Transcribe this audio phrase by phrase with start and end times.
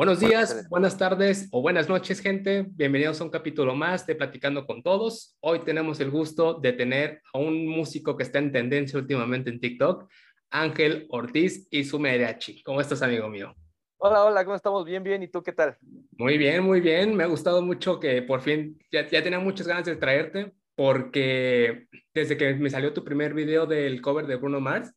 [0.00, 2.64] Buenos días, buenas tardes o buenas noches, gente.
[2.70, 5.36] Bienvenidos a un capítulo más de Platicando con Todos.
[5.40, 9.60] Hoy tenemos el gusto de tener a un músico que está en tendencia últimamente en
[9.60, 10.10] TikTok,
[10.48, 12.62] Ángel Ortiz y su mariachi.
[12.62, 13.54] ¿Cómo estás, amigo mío?
[13.98, 14.86] Hola, hola, ¿cómo estamos?
[14.86, 15.22] Bien, bien.
[15.22, 15.76] ¿Y tú qué tal?
[16.12, 17.14] Muy bien, muy bien.
[17.14, 21.88] Me ha gustado mucho que por fin, ya, ya tenía muchas ganas de traerte, porque
[22.14, 24.94] desde que me salió tu primer video del cover de Bruno Mars,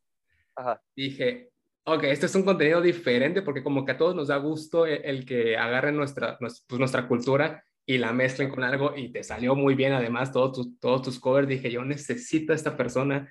[0.96, 1.52] dije,
[1.86, 5.02] Ok, este es un contenido diferente porque como que a todos nos da gusto e-,
[5.04, 9.54] el, que agarren nuestra, pues nuestra cultura y la mezclen con algo y te salió
[9.54, 11.48] muy bien además todos tus, todos tus covers.
[11.48, 13.30] Dije, yo necesito a esta persona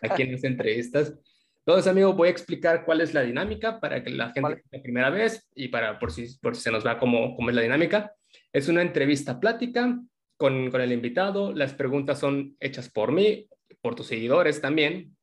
[0.00, 1.14] aquí en las entrevistas.
[1.66, 5.10] Entonces, amigo, voy a explicar cuál es la dinámica para que la gente la primera
[5.10, 8.14] vez y para por si, por si se nos va cómo, cómo es la dinámica.
[8.50, 10.00] Es una entrevista plática
[10.38, 11.52] con, con el invitado.
[11.52, 13.46] Las preguntas son hechas por mí,
[13.82, 15.14] por tus seguidores también,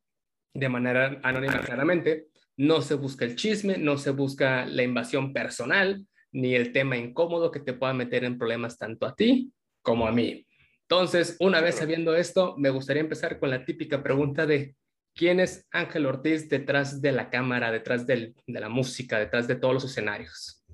[0.54, 6.06] de manera anónima claramente no se busca el chisme, no se busca la invasión personal,
[6.32, 10.12] ni el tema incómodo que te pueda meter en problemas tanto a ti como a
[10.12, 10.46] mí.
[10.82, 14.76] Entonces, una vez sabiendo esto, me gustaría empezar con la típica pregunta de
[15.14, 19.74] ¿quién es Ángel Ortiz detrás de la cámara, detrás de la música, detrás de todos
[19.74, 20.66] los escenarios?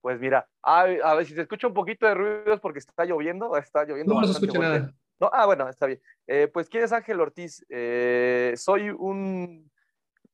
[0.00, 3.84] Pues mira, a, ver si se escucha un poquito de ruidos porque está lloviendo, está
[3.84, 4.14] lloviendo.
[4.14, 4.94] No, no se escucha nada.
[5.20, 6.00] No, ah, bueno, está bien.
[6.26, 7.64] Eh, pues, ¿quién es Ángel Ortiz?
[7.68, 9.69] Eh, soy un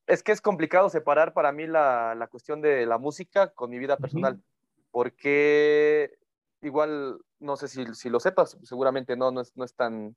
[0.06, 3.78] es que es complicado separar para mí la, la cuestión de la música con mi
[3.78, 4.40] vida personal,
[4.90, 6.18] porque
[6.62, 10.16] igual, no sé si, si, lo sepas, seguramente no, no es, no es tan,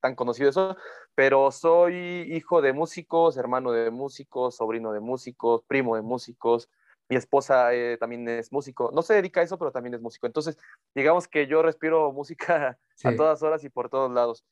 [0.00, 0.76] tan conocido eso,
[1.14, 1.94] pero soy
[2.32, 6.68] hijo de músicos, hermano de músicos, sobrino de músicos, primo de músicos,
[7.08, 10.26] mi esposa eh, también es músico, no se dedica a eso, pero también es músico.
[10.26, 10.58] Entonces,
[10.94, 14.44] digamos que yo respiro música a todas horas y por todos lados.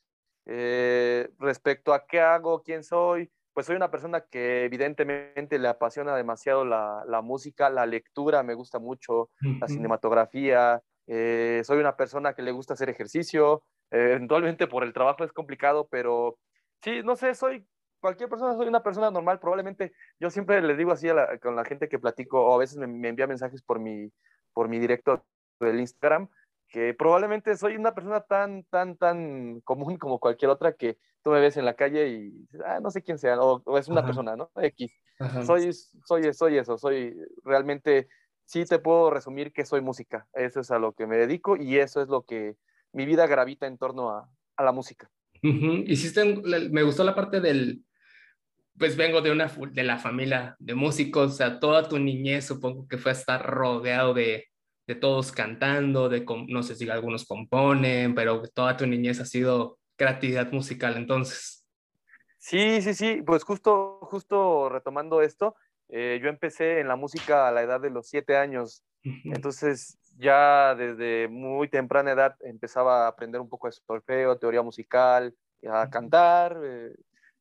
[0.47, 6.17] Eh, respecto a qué hago, quién soy, pues soy una persona que evidentemente le apasiona
[6.17, 12.35] demasiado la, la música, la lectura, me gusta mucho, la cinematografía, eh, soy una persona
[12.35, 13.63] que le gusta hacer ejercicio,
[13.93, 16.37] eh, eventualmente por el trabajo es complicado, pero
[16.83, 17.65] sí, no sé, soy
[18.01, 21.65] cualquier persona, soy una persona normal, probablemente yo siempre les digo así a con la
[21.65, 24.11] gente que platico, o a veces me, me envía mensajes por mi,
[24.53, 25.25] por mi directo
[25.61, 26.29] del Instagram,
[26.75, 31.39] que probablemente soy una persona tan, tan, tan común como cualquier otra que tú me
[31.39, 34.51] ves en la calle y ah, no sé quién sea, o, es una persona, ¿no?
[34.57, 34.91] X.
[35.47, 37.15] Soy, soy, soy eso, soy
[37.45, 38.09] realmente,
[38.45, 41.79] sí te puedo resumir que soy música, eso es a lo que me dedico y
[41.79, 42.57] eso es lo que
[42.93, 45.09] mi vida gravita en torno a, a la música.
[45.43, 47.85] Hiciste, me gustó la parte del,
[48.77, 52.89] pues vengo de una, de la familia de músicos, o sea, toda tu niñez supongo
[52.89, 54.49] que fue estar rodeado de,
[54.87, 59.79] de todos cantando, de no sé si algunos componen, pero toda tu niñez ha sido
[59.97, 61.67] creatividad musical entonces.
[62.39, 65.57] Sí, sí, sí, pues justo, justo retomando esto,
[65.89, 70.75] eh, yo empecé en la música a la edad de los siete años, entonces ya
[70.75, 75.35] desde muy temprana edad empezaba a aprender un poco de solfeo, teoría musical,
[75.71, 76.59] a cantar.
[76.63, 76.95] Eh,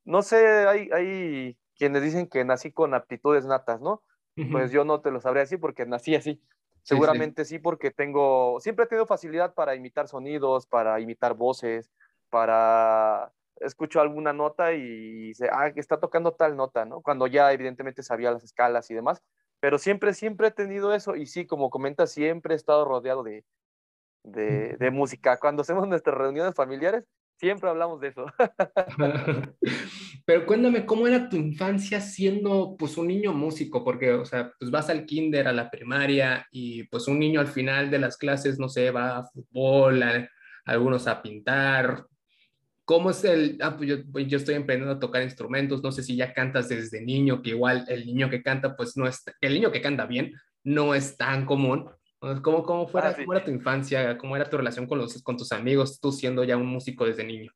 [0.06, 4.04] no sé, hay, hay quienes dicen que nací con aptitudes natas, ¿no?
[4.52, 6.42] Pues yo no te lo sabré así porque nací así.
[6.84, 11.92] Seguramente sí, porque tengo, siempre he tenido facilidad para imitar sonidos, para imitar voces,
[12.30, 17.02] para escucho alguna nota y dice, ah, está tocando tal nota, ¿no?
[17.02, 19.24] Cuando ya evidentemente sabía las escalas y demás,
[19.60, 23.46] pero siempre, siempre he tenido eso y sí, como comenta, siempre he estado rodeado de,
[24.24, 25.40] de, de música.
[25.40, 27.08] Cuando hacemos nuestras reuniones familiares,
[27.38, 28.26] Siempre hablamos de eso.
[30.26, 33.84] Pero cuéntame, ¿cómo era tu infancia siendo pues un niño músico?
[33.84, 37.48] Porque, o sea, pues vas al kinder, a la primaria y pues un niño al
[37.48, 40.04] final de las clases, no sé, va a fútbol,
[40.66, 42.06] algunos a pintar.
[42.86, 46.04] ¿Cómo es el, ah, pues yo, pues, yo, estoy emprendiendo a tocar instrumentos, no sé
[46.04, 49.54] si ya cantas desde niño, que igual el niño que canta, pues no es, el
[49.54, 51.90] niño que canta bien no es tan común,
[52.42, 54.18] ¿Cómo, cómo, fuera, ah, ¿Cómo era tu infancia?
[54.18, 57.26] ¿Cómo era tu relación con, los, con tus amigos, tú siendo ya un músico desde
[57.26, 57.52] niño?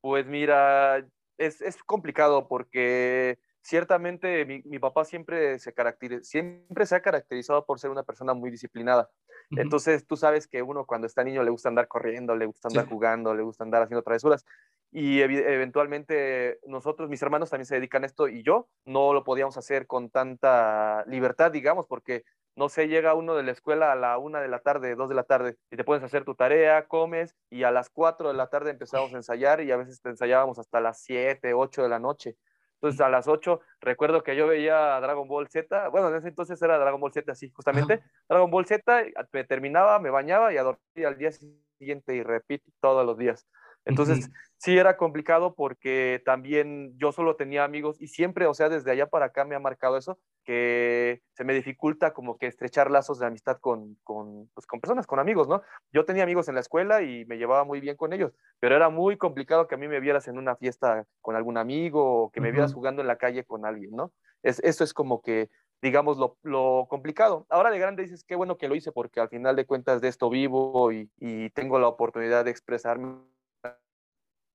[0.00, 1.06] Pues mira,
[1.38, 5.74] es, es complicado porque ciertamente mi, mi, papá siempre se,
[6.22, 9.10] siempre se ha caracterizado por ser una persona muy disciplinada.
[9.50, 12.86] Entonces tú sabes que uno cuando está niño le gusta andar corriendo, le gusta andar
[12.86, 14.44] jugando, le gusta andar haciendo travesuras.
[14.92, 19.56] Y eventualmente nosotros, mis hermanos también se dedican a esto y yo no lo podíamos
[19.56, 22.24] hacer con tanta libertad, digamos, porque
[22.56, 25.14] no sé, llega uno de la escuela a la una de la tarde, dos de
[25.14, 28.48] la tarde, y te puedes hacer tu tarea, comes, y a las cuatro de la
[28.48, 31.98] tarde empezamos a ensayar y a veces te ensayábamos hasta las siete, ocho de la
[31.98, 32.36] noche.
[32.74, 36.60] Entonces a las ocho, recuerdo que yo veía Dragon Ball Z, bueno, en ese entonces
[36.62, 40.62] era Dragon Ball Z, así, justamente, Dragon Ball Z, me terminaba, me bañaba y a
[40.62, 43.46] dormir al día siguiente y repito todos los días.
[43.84, 48.90] Entonces, sí era complicado porque también yo solo tenía amigos y siempre, o sea, desde
[48.90, 53.18] allá para acá me ha marcado eso, que se me dificulta como que estrechar lazos
[53.18, 55.62] de amistad con, con, pues, con personas, con amigos, ¿no?
[55.92, 58.88] Yo tenía amigos en la escuela y me llevaba muy bien con ellos, pero era
[58.88, 62.40] muy complicado que a mí me vieras en una fiesta con algún amigo o que
[62.40, 64.12] me vieras jugando en la calle con alguien, ¿no?
[64.42, 65.50] Es, eso es como que,
[65.82, 67.46] digamos, lo, lo, complicado.
[67.50, 70.08] Ahora de grande dices, qué bueno que lo hice porque al final de cuentas de
[70.08, 73.16] esto vivo y, y tengo la oportunidad de expresarme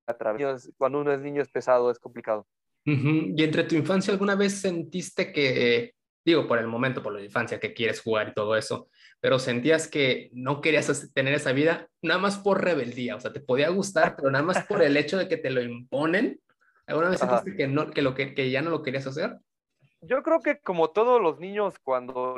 [0.08, 0.72] a través.
[0.78, 2.48] Cuando uno es niño es pesado, es complicado.
[2.86, 7.60] ¿Y entre tu infancia alguna vez sentiste que, digo, por el momento, por la infancia,
[7.60, 8.90] que quieres jugar y todo eso,
[9.20, 13.16] pero sentías que no querías tener esa vida nada más por rebeldía?
[13.16, 15.64] O sea, te podía gustar, pero nada más por el hecho de que te lo
[15.64, 16.40] imponen.
[16.86, 19.40] ¿Alguna vez sentiste que, no, que, lo que, que ya no lo querías hacer?
[20.02, 22.36] Yo creo que como todos los niños, cuando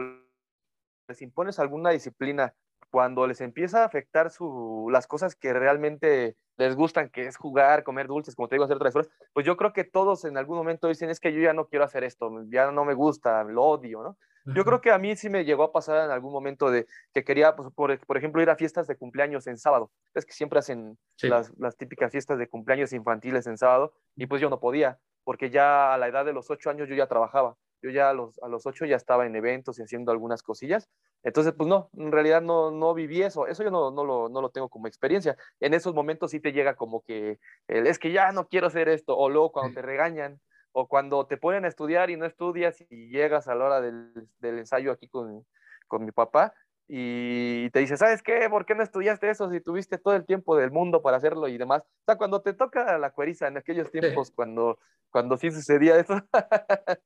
[1.10, 2.54] les impones alguna disciplina,
[2.90, 7.84] cuando les empieza a afectar su, las cosas que realmente les gustan, que es jugar,
[7.84, 10.58] comer dulces, como te digo, hacer otras cosas, pues yo creo que todos en algún
[10.58, 13.64] momento dicen, es que yo ya no quiero hacer esto, ya no me gusta, lo
[13.64, 14.18] odio, ¿no?
[14.56, 17.26] Yo creo que a mí sí me llegó a pasar en algún momento de que
[17.26, 19.92] quería, pues, por, por, ejemplo, ir a fiestas de cumpleaños en sábado.
[20.14, 24.42] Es que siempre hacen las, las, típicas fiestas de cumpleaños infantiles en sábado y pues
[24.42, 27.58] yo no podía, porque ya a la edad de los ocho años yo ya trabajaba.
[27.88, 30.90] Yo ya a los, a los ocho ya estaba en eventos y haciendo algunas cosillas.
[31.24, 33.48] Entonces, pues no, en realidad no, no viví eso.
[33.48, 35.38] Eso yo no, no, lo, no lo tengo como experiencia.
[35.60, 39.18] En esos momentos sí te llega como que es que ya no quiero hacer esto.
[39.18, 40.40] O luego cuando te regañan
[40.74, 44.12] o cuando te ponen a estudiar y no estudias y llegas a la hora del,
[44.40, 45.46] del ensayo aquí con,
[45.88, 46.54] con mi papá
[46.90, 48.50] y te dice, ¿sabes qué?
[48.50, 51.58] ¿Por qué no estudiaste eso si tuviste todo el tiempo del mundo para hacerlo y
[51.58, 51.84] demás?
[51.84, 54.80] O sea, cuando te toca la cueriza en aquellos tiempos, cuando,
[55.10, 56.22] cuando sí sucedía eso,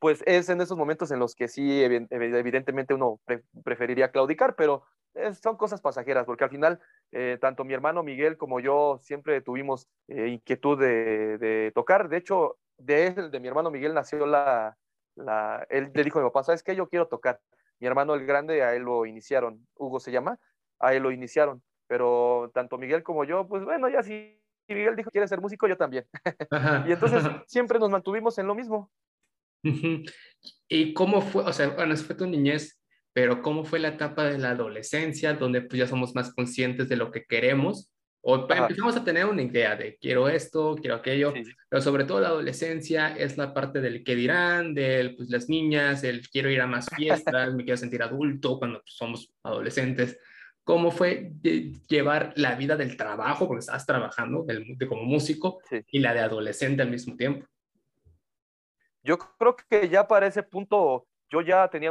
[0.00, 3.20] pues es en esos momentos en los que sí, evidentemente uno
[3.64, 4.84] preferiría claudicar, pero
[5.40, 6.80] son cosas pasajeras, porque al final,
[7.10, 12.08] eh, tanto mi hermano Miguel como yo siempre tuvimos eh, inquietud de, de, tocar.
[12.08, 14.76] De hecho, de él, de mi hermano Miguel, nació la,
[15.14, 16.74] la, él le dijo a mi papá, ¿sabes qué?
[16.74, 17.40] Yo quiero tocar
[17.82, 20.38] mi hermano el grande, a él lo iniciaron, Hugo se llama,
[20.78, 25.10] a él lo iniciaron, pero tanto Miguel como yo, pues bueno, ya si Miguel dijo
[25.10, 26.06] quiere ser músico, yo también.
[26.86, 28.88] y entonces siempre nos mantuvimos en lo mismo.
[30.68, 32.80] ¿Y cómo fue, o sea, bueno, fue tu niñez,
[33.12, 36.94] pero cómo fue la etapa de la adolescencia, donde pues ya somos más conscientes de
[36.94, 37.91] lo que queremos
[38.24, 41.34] o empezamos a tener una idea de quiero esto, quiero aquello,
[41.68, 46.04] pero sobre todo la adolescencia es la parte del qué dirán, de pues, las niñas,
[46.04, 50.18] el quiero ir a más fiestas, me quiero sentir adulto cuando pues, somos adolescentes.
[50.64, 51.32] ¿Cómo fue
[51.88, 55.58] llevar la vida del trabajo, porque estás trabajando de, como músico,
[55.90, 57.44] y la de adolescente al mismo tiempo?
[59.02, 61.90] Yo creo que ya para ese punto yo ya tenía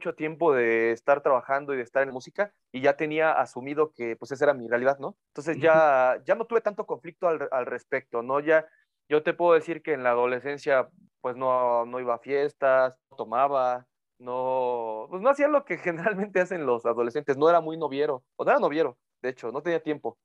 [0.00, 4.16] mucho tiempo de estar trabajando y de estar en música y ya tenía asumido que
[4.16, 5.18] pues esa era mi realidad, ¿no?
[5.28, 8.40] Entonces ya, ya no tuve tanto conflicto al, al respecto, ¿no?
[8.40, 8.66] Ya
[9.10, 10.88] yo te puedo decir que en la adolescencia
[11.20, 13.86] pues no, no iba a fiestas, no tomaba,
[14.18, 18.44] no, pues no hacía lo que generalmente hacen los adolescentes, no era muy noviero, o
[18.44, 20.18] no era noviero, de hecho, no tenía tiempo.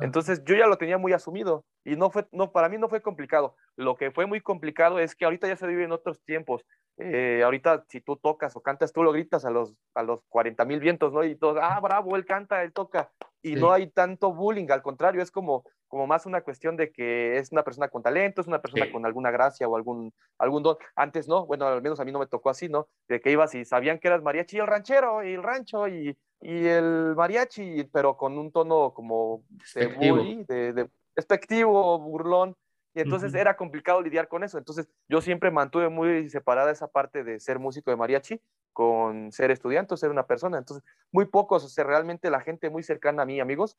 [0.00, 3.02] Entonces yo ya lo tenía muy asumido y no fue, no, para mí no fue
[3.02, 3.56] complicado.
[3.76, 6.64] Lo que fue muy complicado es que ahorita ya se vive en otros tiempos.
[7.00, 10.64] Eh, ahorita si tú tocas o cantas, tú lo gritas a los, a los 40
[10.64, 11.22] mil vientos, ¿no?
[11.22, 13.12] Y todos, ah, bravo, él canta, él toca.
[13.40, 17.36] Y no hay tanto bullying, al contrario, es como, como más una cuestión de que
[17.36, 20.76] es una persona con talento, es una persona con alguna gracia o algún, algún don.
[20.96, 22.88] Antes no, bueno, al menos a mí no me tocó así, ¿no?
[23.06, 26.18] De que ibas y sabían que eras mariachi y el ranchero y el rancho y,
[26.40, 29.44] y el mariachi, pero con un tono como
[29.76, 32.56] de bully, de, de despectivo, burlón.
[32.94, 34.58] Y entonces era complicado lidiar con eso.
[34.58, 38.40] Entonces yo siempre mantuve muy separada esa parte de ser músico de mariachi
[38.72, 40.58] con ser estudiante o ser una persona.
[40.58, 43.78] Entonces muy pocos, o sea, realmente la gente muy cercana a mí, amigos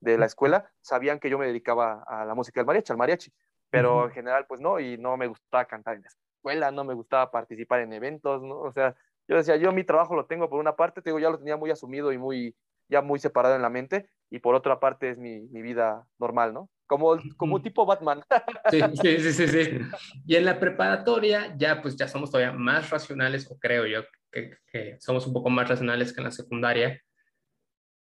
[0.00, 3.32] de la escuela, sabían que yo me dedicaba a la música del mariachi, al mariachi.
[3.70, 6.94] Pero en general, pues no, y no me gustaba cantar en la escuela, no me
[6.94, 8.60] gustaba participar en eventos, ¿no?
[8.60, 8.94] O sea,
[9.28, 11.56] yo decía, yo mi trabajo lo tengo por una parte, te digo, ya lo tenía
[11.56, 12.54] muy asumido y muy,
[12.88, 16.52] ya muy separado en la mente, y por otra parte es mi, mi vida normal,
[16.54, 16.70] ¿no?
[16.86, 18.22] como, como tipo Batman.
[18.70, 18.80] Sí,
[19.20, 19.78] sí, sí, sí,
[20.26, 24.58] Y en la preparatoria ya pues ya somos todavía más racionales, o creo yo que,
[24.66, 27.00] que somos un poco más racionales que en la secundaria.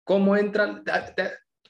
[0.04, 0.82] ¿Cómo entran,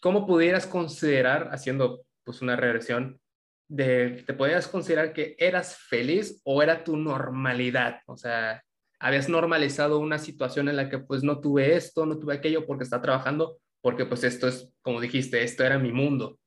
[0.01, 3.21] cómo pudieras considerar, haciendo pues una regresión,
[3.69, 8.01] de, te podrías considerar que eras feliz o era tu normalidad?
[8.07, 8.63] O sea,
[9.01, 12.85] habías normalizado una situación en la que pues no tuve esto, no tuve aquello porque
[12.85, 16.39] está trabajando, porque pues esto es, como dijiste, esto era mi mundo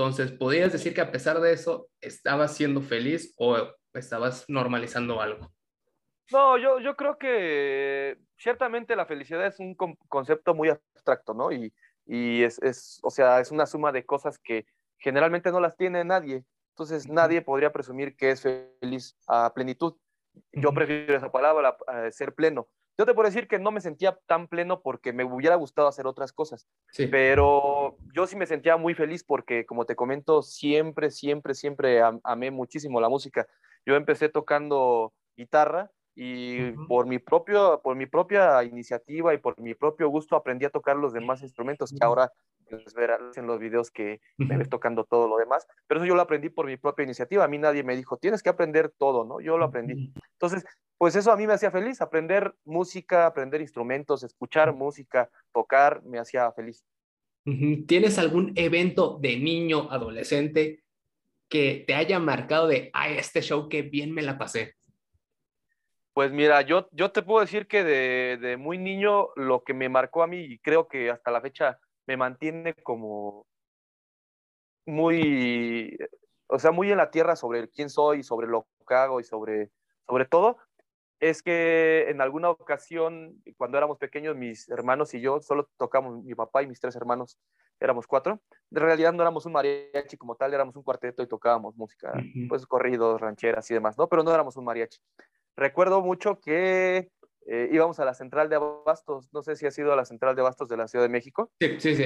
[0.00, 3.56] entonces, ¿podrías decir que a pesar de eso estabas siendo feliz o
[3.92, 5.52] estabas normalizando algo?
[6.32, 11.52] No, yo, yo creo que ciertamente la felicidad es un concepto muy abstracto, ¿no?
[11.52, 11.74] Y,
[12.06, 14.64] y es, es, o sea, es una suma de cosas que
[14.96, 16.44] generalmente no las tiene nadie.
[16.70, 19.96] Entonces, nadie podría presumir que es feliz a plenitud.
[20.52, 21.76] Yo prefiero esa palabra,
[22.10, 22.68] ser pleno.
[22.98, 26.06] Yo te puedo decir que no me sentía tan pleno porque me hubiera gustado hacer
[26.06, 26.68] otras cosas,
[27.10, 32.50] pero yo sí me sentía muy feliz porque, como te comento, siempre, siempre, siempre amé
[32.50, 33.46] muchísimo la música.
[33.86, 39.74] Yo empecé tocando guitarra y por, mi propio, por mi propia iniciativa y por mi
[39.74, 42.30] propio gusto aprendí a tocar los demás instrumentos que ahora
[42.70, 46.14] puedes ver en los videos que me ves tocando todo lo demás, pero eso yo
[46.14, 49.24] lo aprendí por mi propia iniciativa, a mí nadie me dijo, tienes que aprender todo,
[49.24, 49.40] ¿no?
[49.40, 50.12] Yo lo aprendí.
[50.32, 50.64] Entonces,
[50.96, 56.18] pues eso a mí me hacía feliz, aprender música, aprender instrumentos, escuchar música, tocar, me
[56.18, 56.84] hacía feliz.
[57.86, 60.84] ¿Tienes algún evento de niño, adolescente,
[61.48, 64.74] que te haya marcado de, ay, este show que bien me la pasé?
[66.12, 69.88] Pues mira, yo, yo te puedo decir que de, de, muy niño lo que me
[69.88, 71.78] marcó a mí y creo que hasta la fecha
[72.10, 73.46] me mantiene como
[74.84, 75.96] muy,
[76.48, 79.70] o sea, muy en la tierra sobre quién soy, sobre lo que hago y sobre,
[80.08, 80.56] sobre todo,
[81.20, 86.34] es que en alguna ocasión, cuando éramos pequeños, mis hermanos y yo solo tocamos, mi
[86.34, 87.38] papá y mis tres hermanos,
[87.78, 88.40] éramos cuatro.
[88.70, 92.12] De realidad no éramos un mariachi como tal, éramos un cuarteto y tocábamos música,
[92.48, 94.08] pues corridos, rancheras y demás, ¿no?
[94.08, 94.98] Pero no éramos un mariachi.
[95.54, 97.08] Recuerdo mucho que
[97.46, 100.34] eh, íbamos a la central de abastos, no sé si ha sido a la central
[100.34, 101.50] de abastos de la Ciudad de México.
[101.60, 102.04] Sí, sí, sí.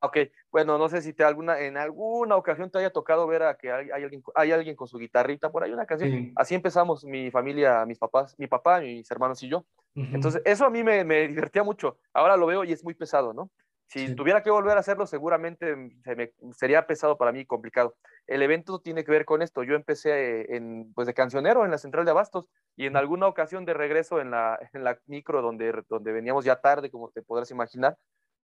[0.00, 0.16] Ok,
[0.50, 3.70] bueno, no sé si te alguna, en alguna ocasión te haya tocado ver a que
[3.70, 6.32] hay, alguien, hay alguien con su guitarrita por ahí, una canción.
[6.34, 9.66] Así empezamos mi familia, mis papás, mi papá, mis hermanos y yo.
[9.94, 11.98] Entonces, eso a mí me, me, divertía mucho.
[12.14, 13.50] Ahora lo veo y es muy pesado, ¿no?
[13.92, 17.94] Si tuviera que volver a hacerlo, seguramente se me, sería pesado para mí y complicado.
[18.26, 19.64] El evento tiene que ver con esto.
[19.64, 23.66] Yo empecé en, pues de cancionero en la central de Abastos y en alguna ocasión
[23.66, 27.50] de regreso en la, en la micro donde, donde veníamos ya tarde, como te podrás
[27.50, 27.98] imaginar,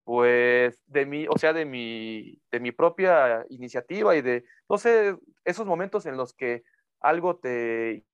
[0.03, 5.17] pues de mi, o sea, de mi, de mi propia iniciativa y de, no sé,
[5.43, 6.61] esos momentos en los que
[6.99, 8.05] algo te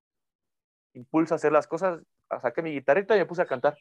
[0.94, 2.00] impulsa a hacer las cosas,
[2.40, 3.76] saqué mi guitarrita y me puse a cantar.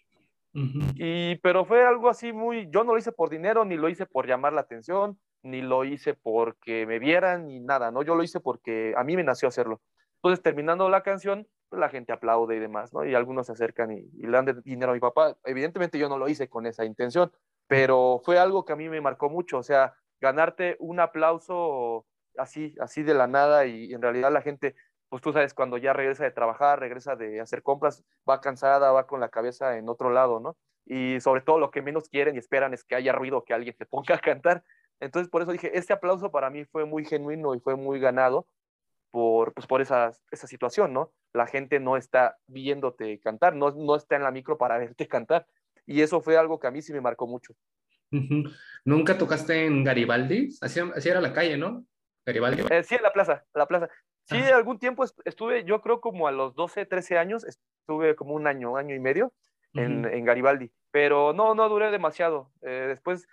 [0.95, 4.05] Y, pero fue algo así muy, yo no lo hice por dinero, ni lo hice
[4.05, 8.01] por llamar la atención, ni lo hice porque me vieran, ni nada, ¿no?
[8.01, 9.81] Yo lo hice porque a mí me nació hacerlo.
[10.15, 13.05] Entonces, terminando la canción, pues, la gente aplaude y demás, ¿no?
[13.05, 15.37] Y algunos se acercan y, le dan dinero a mi papá.
[15.45, 17.31] Evidentemente yo no lo hice con esa intención,
[17.67, 22.05] pero fue algo que a mí me marcó mucho, o sea, ganarte un aplauso
[22.37, 24.75] así, así de la nada y en realidad la gente,
[25.09, 29.07] pues tú sabes, cuando ya regresa de trabajar, regresa de hacer compras, va cansada, va
[29.07, 30.57] con la cabeza en otro lado, ¿no?
[30.85, 33.75] Y sobre todo lo que menos quieren y esperan es que haya ruido, que alguien
[33.77, 34.63] se ponga a cantar.
[34.99, 38.47] Entonces, por eso dije, este aplauso para mí fue muy genuino y fue muy ganado
[39.11, 41.11] por, pues, por esa, esa situación, ¿no?
[41.33, 45.47] La gente no está viéndote cantar, no, no está en la micro para verte cantar.
[45.85, 47.53] Y eso fue algo que a mí sí me marcó mucho.
[48.85, 50.49] ¿Nunca tocaste en Garibaldi?
[50.61, 51.85] Así, así era la calle, ¿no?
[52.25, 52.63] Garibaldi.
[52.69, 53.89] Eh, sí, en la plaza, la plaza.
[54.29, 58.45] Sí, algún tiempo estuve, yo creo como a los 12, 13 años, estuve como un
[58.45, 59.31] año, año y medio
[59.73, 62.51] en, en Garibaldi, pero no, no duré demasiado.
[62.61, 63.27] Eh, después,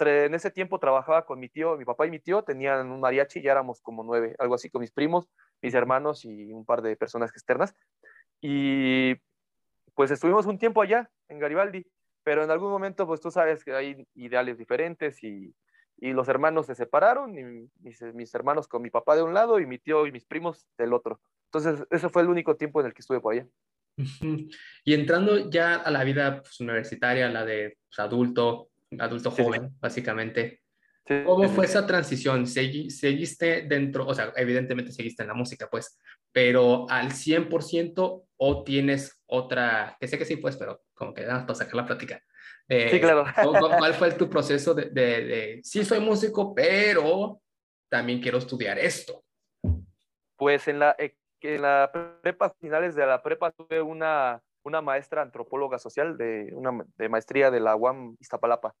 [0.00, 3.42] en ese tiempo trabajaba con mi tío, mi papá y mi tío tenían un mariachi,
[3.42, 5.28] ya éramos como nueve, algo así, con mis primos,
[5.62, 7.74] mis hermanos y un par de personas externas.
[8.40, 9.14] Y
[9.94, 11.86] pues estuvimos un tiempo allá, en Garibaldi,
[12.22, 15.54] pero en algún momento, pues tú sabes que hay ideales diferentes y
[16.00, 19.66] y los hermanos se separaron, y mis, hermanos con mi papá de un lado y
[19.66, 21.20] mi tío y mis primos del otro.
[21.46, 23.46] Entonces, ese fue el único tiempo en el que estuve por allá.
[24.84, 30.62] Y entrando ya a la vida pues, universitaria, la de pues, adulto, adulto joven, básicamente,
[31.24, 32.46] ¿cómo fue esa transición?
[32.46, 35.98] ¿Seguiste dentro, o sea, evidentemente seguiste en la música, pues,
[36.30, 41.44] pero al 100% o tienes otra, que sé que sí, pues, pero como que nada,
[41.44, 42.22] para sacar la plática,
[42.68, 43.24] sí, eh, claro.
[43.78, 47.40] ¿Cuál fue tu proceso de, de, sí soy músico, pero
[47.88, 49.22] también quiero estudiar esto?
[50.36, 51.90] Pues en la, eh, en la
[52.22, 57.50] prepa, finales de la prepa, tuve una, una maestra antropóloga social de, una, de maestría
[57.50, 58.74] de la UAM Iztapalapa.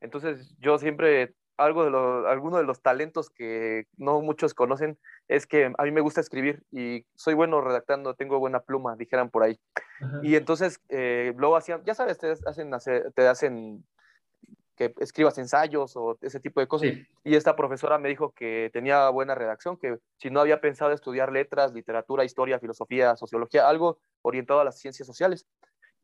[0.00, 5.46] Entonces yo siempre algo de los, alguno de los talentos que no muchos conocen es
[5.46, 9.42] que a mí me gusta escribir y soy bueno redactando, tengo buena pluma, dijeran por
[9.42, 9.60] ahí.
[10.22, 12.70] Y entonces eh, luego hacían, ya sabes, te hacen,
[13.14, 13.84] te hacen
[14.78, 16.90] que escribas ensayos o ese tipo de cosas.
[17.24, 21.32] Y esta profesora me dijo que tenía buena redacción, que si no había pensado estudiar
[21.32, 25.46] letras, literatura, historia, filosofía, sociología, algo orientado a las ciencias sociales.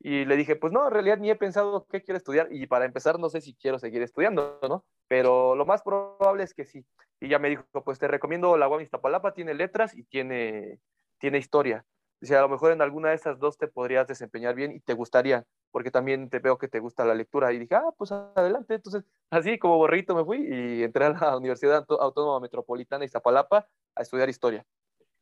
[0.07, 2.85] Y le dije, pues no, en realidad ni he pensado qué quiero estudiar y para
[2.85, 4.85] empezar no sé si quiero seguir estudiando, ¿no?
[5.09, 6.85] Pero lo más probable es que sí.
[7.21, 10.79] Y ya me dijo, pues te recomiendo la UAM Iztapalapa, tiene letras y tiene,
[11.17, 11.87] tiene historia.
[12.21, 14.93] Dice, a lo mejor en alguna de esas dos te podrías desempeñar bien y te
[14.93, 17.55] gustaría, porque también te veo que te gusta la lectura.
[17.55, 18.75] Y dije, ah, pues adelante.
[18.75, 24.03] Entonces, así como borrito me fui y entré a la Universidad Autónoma Metropolitana Iztapalapa a
[24.03, 24.67] estudiar historia.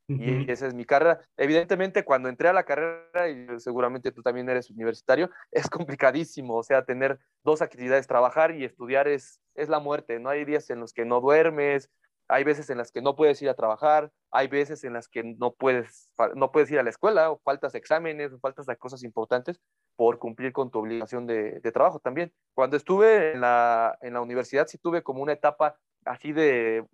[0.09, 1.21] Y esa es mi carrera.
[1.37, 6.57] Evidentemente, cuando entré a la carrera, y seguramente tú también eres universitario, es complicadísimo.
[6.57, 10.19] O sea, tener dos actividades, trabajar y estudiar es, es la muerte.
[10.19, 11.91] No hay días en los que no duermes,
[12.29, 15.23] hay veces en las que no puedes ir a trabajar, hay veces en las que
[15.23, 19.03] no puedes, no puedes ir a la escuela, o faltas exámenes, o faltas de cosas
[19.05, 19.61] importantes
[19.97, 22.33] por cumplir con tu obligación de, de trabajo también.
[22.55, 26.87] Cuando estuve en la, en la universidad, sí tuve como una etapa así de,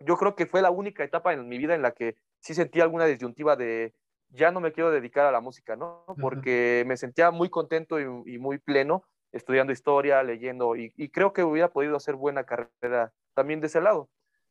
[0.00, 2.80] yo creo que fue la única etapa en mi vida en la que sí sentí
[2.80, 3.94] alguna disyuntiva de
[4.30, 6.04] ya no me quiero dedicar a la música, ¿no?
[6.20, 11.68] Porque me sentía muy contento y, muy pleno estudiando historia, leyendo, y, creo que hubiera
[11.68, 14.08] podido hacer buena carrera también de ese lado.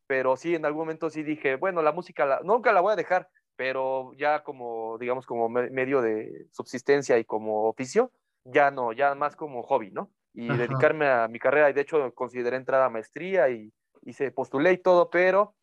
[0.07, 3.29] Pero sí, en algún momento sí dije, bueno, la música nunca la voy a dejar,
[3.55, 8.11] pero ya como, digamos, como medio de subsistencia y como oficio,
[8.43, 10.11] ya no, ya más como hobby, ¿no?
[10.33, 13.73] Y dedicarme a mi carrera, y de hecho consideré entrar a maestría y,
[14.05, 15.55] y se postulé y todo, pero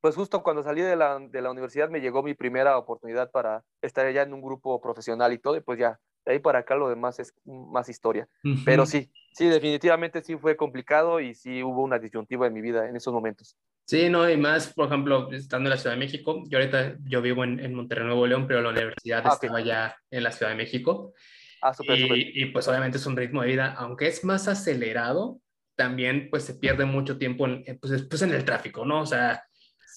[0.00, 3.64] pues justo cuando salí de la, de la, universidad me llegó mi primera oportunidad para
[3.80, 6.74] estar ya en un grupo profesional y todo, y pues ya, de ahí para acá
[6.74, 8.28] lo demás es más historia.
[8.66, 12.86] Pero sí, sí, definitivamente sí fue complicado y sí hubo una disyuntiva en mi vida
[12.88, 13.56] en esos momentos.
[13.86, 17.20] Sí, no, y más, por ejemplo, estando en la Ciudad de México, yo ahorita, yo
[17.20, 20.52] vivo en, en Monterrey, Nuevo León, pero la universidad ah, estaba ya en la Ciudad
[20.52, 21.14] de México.
[21.62, 25.40] Ah, súper, y, y pues obviamente es un ritmo de vida, aunque es más acelerado,
[25.76, 29.02] también pues se pierde mucho tiempo en, pues, pues en el tráfico, ¿no?
[29.02, 29.44] O sea,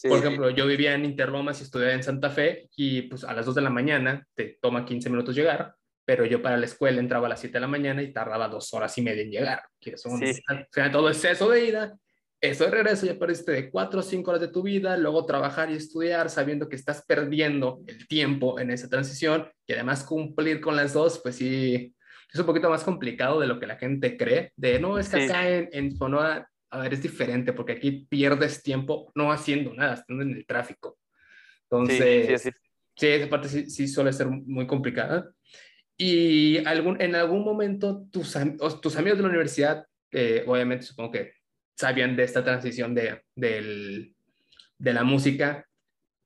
[0.04, 3.46] por ejemplo, yo vivía en Interlomas y estudiaba en Santa Fe y pues a las
[3.46, 5.74] 2 de la mañana te toma 15 minutos llegar,
[6.06, 8.74] pero yo para la escuela entraba a las 7 de la mañana y tardaba dos
[8.74, 10.42] horas y media en llegar, que son sí.
[10.92, 11.98] todo exceso de ida,
[12.40, 15.72] eso de regreso ya perdiste de 4 o 5 horas de tu vida, luego trabajar
[15.72, 20.76] y estudiar sabiendo que estás perdiendo el tiempo en esa transición y además cumplir con
[20.76, 21.96] las dos, pues sí,
[22.32, 25.24] es un poquito más complicado de lo que la gente cree, de no, es que
[25.24, 29.96] acá en, en Sonora a ver, es diferente porque aquí pierdes tiempo no haciendo nada,
[29.96, 30.98] estando en el tráfico.
[31.64, 32.50] Entonces, sí,
[32.96, 35.32] sí, esa parte sí, suele ser muy complicada.
[35.98, 38.38] Y algún, en algún momento tus,
[38.82, 41.34] tus amigos de la universidad, eh, obviamente supongo que
[41.76, 44.16] sabían de esta transición de, del,
[44.78, 45.68] de la música,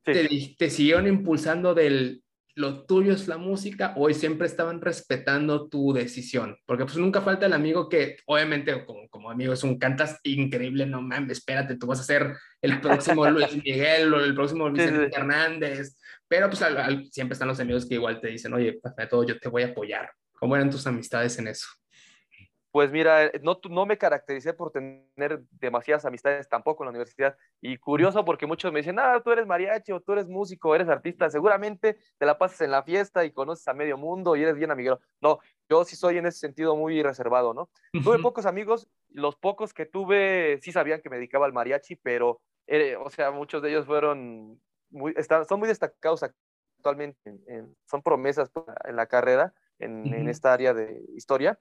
[0.03, 2.23] te, te, siguieron impulsando del,
[2.55, 7.45] lo tuyo es la música, hoy siempre estaban respetando tu decisión, porque pues nunca falta
[7.45, 11.87] el amigo que obviamente como, como amigo es un cantas increíble, no mames, espérate, tú
[11.87, 16.63] vas a ser el próximo Luis Miguel o el próximo Luis Hernández, pero pues
[17.11, 19.67] siempre están los amigos que igual te dicen, oye, de todo yo te voy a
[19.67, 20.09] apoyar.
[20.33, 21.67] ¿Cómo eran tus amistades en eso?
[22.71, 27.37] Pues mira, eh, no, no me caractericé por tener demasiadas amistades tampoco en la universidad.
[27.59, 30.87] Y curioso porque muchos me dicen, ah, tú eres mariachi o tú eres músico, eres
[30.87, 34.55] artista, seguramente te la pasas en la fiesta y conoces a medio mundo y eres
[34.55, 35.01] bien amiguero.
[35.19, 37.69] No, yo sí soy en ese sentido muy reservado, ¿no?
[38.03, 42.39] Tuve pocos amigos, los pocos que tuve sí sabían que me dedicaba al mariachi, pero,
[42.67, 47.37] eh, o sea, muchos de ellos fueron, muy, están, son muy destacados actualmente,
[47.85, 48.49] son promesas
[48.85, 51.59] en la carrera, en, en esta área de historia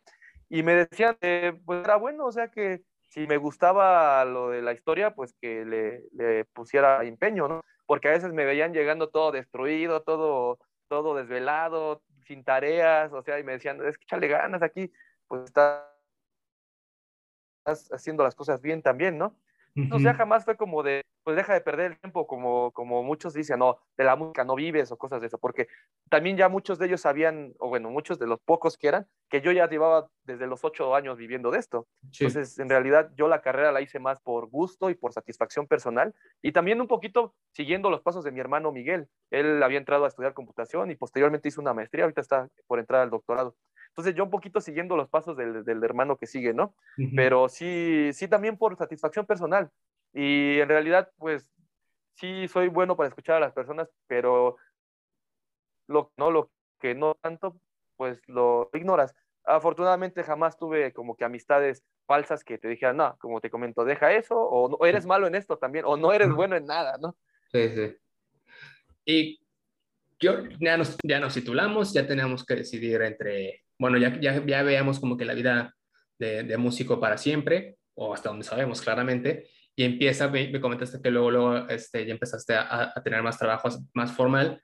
[0.50, 1.16] y me decían,
[1.64, 5.64] pues era bueno, o sea que si me gustaba lo de la historia, pues que
[5.64, 7.62] le, le, pusiera empeño, ¿no?
[7.86, 10.58] Porque a veces me veían llegando todo destruido, todo,
[10.88, 14.92] todo desvelado, sin tareas, o sea, y me decían, es que échale ganas aquí,
[15.28, 15.84] pues estás
[17.92, 19.36] haciendo las cosas bien también, ¿no?
[19.92, 23.35] O sea, jamás fue como de, pues deja de perder el tiempo, como, como muchos
[23.35, 25.68] dicen, no, de la música no vives o cosas de eso, porque
[26.09, 29.40] también ya muchos de ellos sabían, o bueno, muchos de los pocos que eran, que
[29.40, 31.87] yo ya llevaba desde los ocho años viviendo de esto.
[32.02, 36.14] Entonces, en realidad, yo la carrera la hice más por gusto y por satisfacción personal,
[36.42, 39.09] y también un poquito siguiendo los pasos de mi hermano Miguel.
[39.30, 43.02] Él había entrado a estudiar computación y posteriormente hizo una maestría, ahorita está por entrar
[43.02, 43.54] al doctorado.
[43.90, 46.74] Entonces yo un poquito siguiendo los pasos del, del hermano que sigue, ¿no?
[47.16, 49.70] Pero sí, sí también por satisfacción personal.
[50.12, 51.50] Y en realidad, pues
[52.14, 54.57] sí soy bueno para escuchar a las personas, pero
[55.87, 57.61] lo, no, lo que no tanto,
[57.96, 59.14] pues lo ignoras.
[59.44, 64.12] Afortunadamente jamás tuve como que amistades falsas que te dijeran, no, como te comento, deja
[64.12, 67.16] eso, o, no, eres malo en esto también, o no eres bueno en nada, ¿no?
[67.53, 67.96] Sí, sí.
[69.05, 69.40] Y
[70.18, 74.62] yo, ya, nos, ya nos titulamos, ya tenemos que decidir entre bueno, ya, ya, ya
[74.62, 75.74] veamos como que la vida
[76.18, 81.10] de, de, músico para siempre, o hasta donde sabemos claramente, y empieza, me, comentaste que
[81.10, 84.62] luego, luego este, ya empezaste a, tener más trabajo más formal.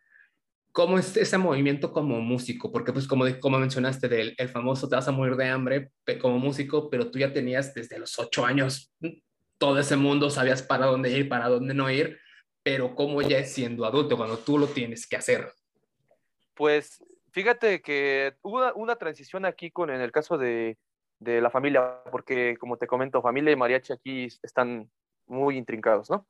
[0.71, 2.71] ¿Cómo es ese movimiento como músico?
[2.71, 6.39] Porque pues como, como mencionaste del el famoso te vas a morir de hambre como
[6.39, 8.93] músico, pero tú ya tenías desde los ocho años
[9.57, 12.19] todo ese mundo, sabías para dónde ir, para dónde no ir,
[12.63, 15.49] pero ¿cómo ya es siendo adulto cuando tú lo tienes que hacer?
[16.53, 17.03] Pues
[17.37, 20.79] Fíjate que hubo una, transición aquí con en el caso de,
[21.19, 24.91] de, la familia, porque como te comento, familia y mariachi aquí están
[25.27, 26.27] muy intrincados, ¿no?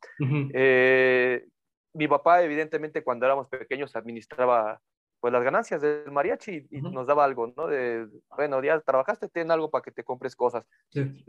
[0.53, 1.47] Eh,
[1.95, 4.83] mi papá, evidentemente, cuando éramos pequeños, administraba
[5.21, 7.69] pues las ganancias del mariachi y nos daba algo, ¿no?
[7.69, 10.67] De, bueno, ya trabajaste, ten algo para que te compres cosas.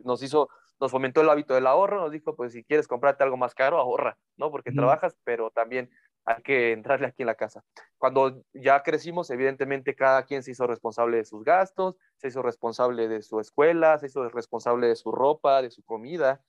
[0.04, 3.38] Nos hizo, nos fomentó el hábito del ahorro, nos dijo, pues si quieres comprarte algo
[3.38, 4.50] más caro, ahorra, ¿no?
[4.50, 5.92] Porque trabajas, pero también
[6.28, 7.63] hay que entrarle aquí en la casa.
[7.98, 13.08] Cuando ya crecimos, evidentemente cada quien se hizo responsable de sus gastos, se hizo responsable
[13.08, 16.42] de su escuela, se hizo responsable de su ropa, de su comida.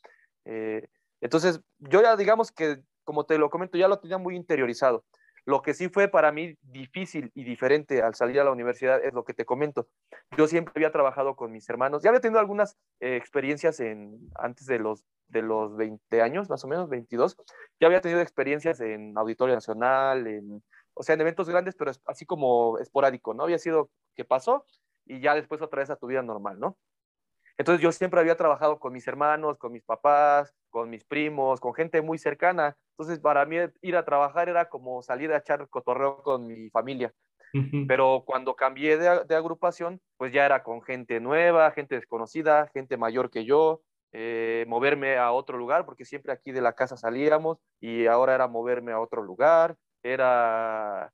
[0.44, 0.88] Eh,
[1.20, 5.04] entonces, yo ya digamos que, como te lo comento, ya lo tenía muy interiorizado.
[5.48, 9.14] Lo que sí fue para mí difícil y diferente al salir a la universidad es
[9.14, 9.88] lo que te comento.
[10.36, 14.66] Yo siempre había trabajado con mis hermanos, ya había tenido algunas eh, experiencias en, antes
[14.66, 17.38] de los, de los 20 años, más o menos 22,
[17.80, 22.26] ya había tenido experiencias en Auditorio Nacional, en, o sea, en eventos grandes, pero así
[22.26, 23.44] como esporádico, ¿no?
[23.44, 24.66] Había sido que pasó
[25.06, 26.76] y ya después otra vez a tu vida normal, ¿no?
[27.56, 31.72] Entonces yo siempre había trabajado con mis hermanos, con mis papás, con mis primos, con
[31.72, 32.76] gente muy cercana.
[32.98, 37.12] Entonces para mí ir a trabajar era como salir a echar cotorreo con mi familia.
[37.86, 43.30] Pero cuando cambié de, agrupación, pues ya era con gente nueva, gente desconocida, gente mayor
[43.30, 43.80] que yo,
[44.12, 48.48] eh, moverme a otro lugar, porque siempre aquí de la casa salíamos y ahora era
[48.48, 51.10] moverme a otro lugar, era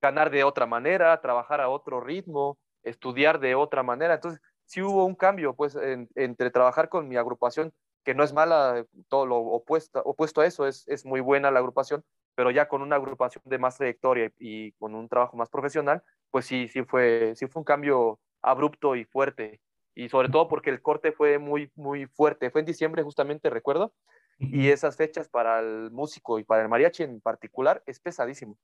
[0.00, 4.14] ganar de otra manera, trabajar a otro ritmo, estudiar de otra manera.
[4.14, 5.76] Entonces, sí hubo un cambio, pues,
[6.14, 7.72] entre trabajar con mi agrupación,
[8.04, 11.58] que no es mala, todo lo opuesto, opuesto a eso, es, es muy buena la
[11.58, 16.02] agrupación, pero ya con una agrupación de más trayectoria y, con un trabajo más profesional,
[16.30, 19.60] pues sí, sí fue, sí fue un cambio abrupto y fuerte.
[19.94, 22.50] Y sobre todo porque el corte fue muy, muy fuerte.
[22.50, 23.92] Fue en diciembre, justamente, recuerdo.
[24.38, 28.56] Y esas fechas para el músico y para el mariachi en particular es pesadísimo.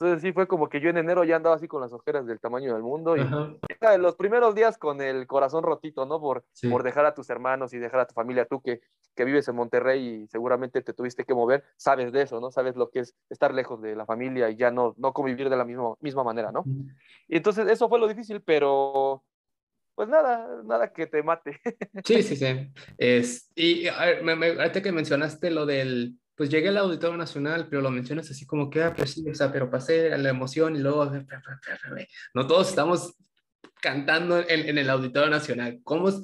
[0.00, 2.40] Entonces sí fue como que yo en enero ya andaba así con las ojeras del
[2.40, 3.20] tamaño del mundo y
[3.98, 6.18] los primeros días con el corazón rotito, ¿no?
[6.18, 8.80] Por, por dejar a tus hermanos y dejar a tu familia, tú que,
[9.14, 12.50] que vives en Monterrey y seguramente te tuviste que mover, sabes de eso, ¿no?
[12.50, 15.56] Sabes lo que es estar lejos de la familia y ya no, no convivir de
[15.58, 16.64] la misma, misma manera, ¿no?
[17.28, 19.22] Y entonces eso fue lo difícil, pero
[19.94, 21.60] pues nada, nada que te mate.
[22.06, 22.72] Sí, sí, sí.
[22.96, 27.66] Es, y a ver, me, ahorita que mencionaste lo del pues llegué al Auditorio Nacional,
[27.68, 30.74] pero lo mencionas así como que, ah, pues sí, o sea, pero pasé la emoción
[30.74, 31.04] y luego,
[32.32, 33.14] no todos estamos
[33.82, 35.80] cantando en, en el Auditorio Nacional.
[35.84, 36.22] ¿Cómo es,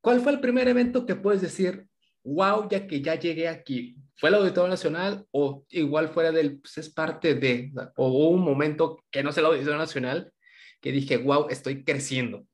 [0.00, 1.86] ¿Cuál fue el primer evento que puedes decir,
[2.24, 3.94] wow, ya que ya llegué aquí?
[4.16, 8.40] ¿Fue el Auditorio Nacional o igual fuera del, pues es parte de, o hubo un
[8.40, 10.32] momento que no es el Auditorio Nacional
[10.80, 12.46] que dije, wow, estoy creciendo?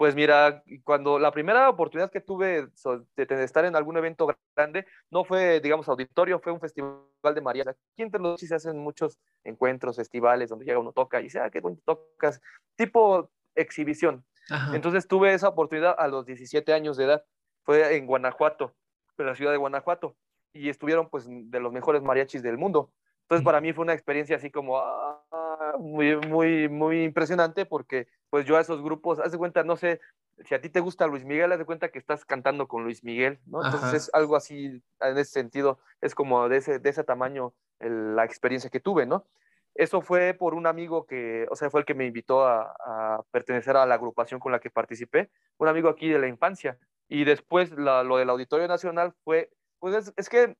[0.00, 2.68] Pues mira, cuando la primera oportunidad que tuve
[3.16, 7.02] de, estar en algún evento grande, no fue, digamos, auditorio, fue un festival
[7.34, 7.64] de María.
[7.68, 11.50] Aquí entre los se hacen muchos encuentros, festivales, donde llega uno toca y dice, ah,
[11.50, 12.40] qué bonito tocas,
[12.76, 14.24] tipo exhibición.
[14.72, 17.24] Entonces tuve esa oportunidad a los 17 años de edad,
[17.62, 18.74] fue en Guanajuato,
[19.18, 20.16] en la ciudad de Guanajuato,
[20.54, 22.90] y estuvieron pues de los mejores mariachis del mundo.
[23.30, 28.44] Entonces para mí fue una experiencia así como, ah, muy, muy, muy impresionante porque pues
[28.44, 30.00] yo a esos grupos, haz de cuenta, no sé,
[30.40, 33.04] si a ti te gusta Luis Miguel, haz de cuenta que estás cantando con Luis
[33.04, 33.64] Miguel, ¿no?
[33.64, 38.24] Entonces es algo así, en ese sentido, es como de ese, de ese tamaño la
[38.24, 39.28] experiencia que tuve, ¿no?
[39.76, 43.22] Eso fue por un amigo que, o sea, fue el que me invitó a, a
[43.30, 46.78] pertenecer a la agrupación con la que participé, un amigo aquí de la infancia.
[47.08, 50.56] Y después lo del Auditorio Nacional fue, pues es, es que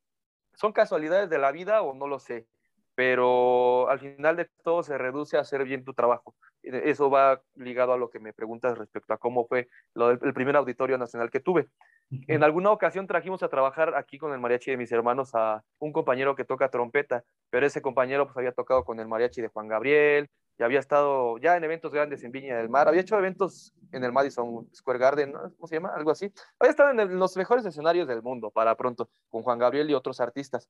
[0.54, 2.46] son casualidades de la vida o no lo sé
[3.00, 6.34] pero al final de todo se reduce a hacer bien tu trabajo.
[6.62, 10.34] Eso va ligado a lo que me preguntas respecto a cómo fue lo del, el
[10.34, 11.70] primer auditorio nacional que tuve.
[12.10, 15.94] En alguna ocasión trajimos a trabajar aquí con el mariachi de mis hermanos a un
[15.94, 19.66] compañero que toca trompeta, pero ese compañero pues había tocado con el mariachi de Juan
[19.66, 23.72] Gabriel, y había estado ya en eventos grandes en Viña del Mar, había hecho eventos
[23.92, 25.94] en el Madison Square Garden, ¿cómo se llama?
[25.96, 26.30] Algo así.
[26.58, 30.20] Había estado en los mejores escenarios del mundo para pronto, con Juan Gabriel y otros
[30.20, 30.68] artistas.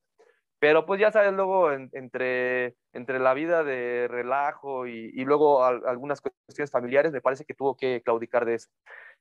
[0.61, 6.69] Pero pues ya sabes, luego entre, entre la vida de relajo y, luego algunas cuestiones
[6.69, 8.69] familiares, me parece que tuvo que claudicar de eso.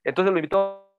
[0.04, 0.92] Entonces lo invitó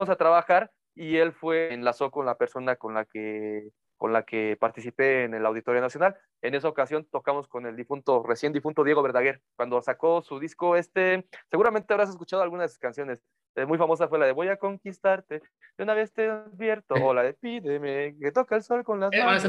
[0.00, 4.56] a trabajar y él fue, enlazó con la persona con la que con la que
[4.58, 6.16] participé en el Auditorio Nacional.
[6.42, 10.74] En esa ocasión tocamos con el difunto, recién difunto Diego Verdaguer, cuando sacó su disco
[10.74, 13.22] este, seguramente habrás escuchado algunas de sus canciones,
[13.66, 15.42] muy famosa fue la de Voy a conquistarte,
[15.76, 19.12] de una vez te advierto, o la de Pídeme, que toca el sol con las
[19.12, 19.44] eh, manos.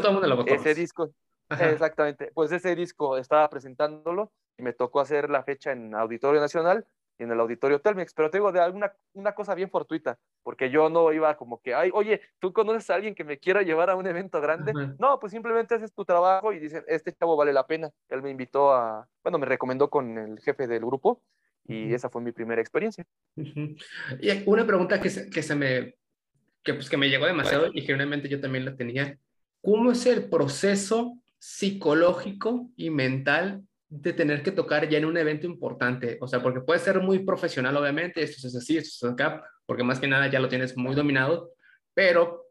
[0.45, 1.11] ese disco,
[1.49, 6.85] exactamente, pues ese disco estaba presentándolo y me tocó hacer la fecha en Auditorio Nacional
[7.17, 10.69] y en el Auditorio Telmex, pero te digo de alguna una cosa bien fortuita, porque
[10.69, 13.89] yo no iba como que, ay, oye, ¿tú conoces a alguien que me quiera llevar
[13.89, 14.73] a un evento grande?
[14.99, 17.89] No, pues simplemente haces tu trabajo y dicen, este chavo vale la pena.
[18.09, 21.21] Él me invitó a, bueno, me recomendó con el jefe del grupo
[21.67, 23.05] y esa fue mi primera experiencia.
[23.35, 25.95] Y una pregunta que se, que se me,
[26.63, 29.17] que, pues, que me llegó demasiado y generalmente yo también la tenía.
[29.65, 35.47] ¿cómo es el proceso psicológico y mental de tener que tocar ya en un evento
[35.47, 36.19] importante?
[36.21, 39.83] O sea, porque puede ser muy profesional, obviamente, esto es así, esto es acá, porque
[39.83, 41.51] más que nada ya lo tienes muy dominado,
[41.95, 42.43] pero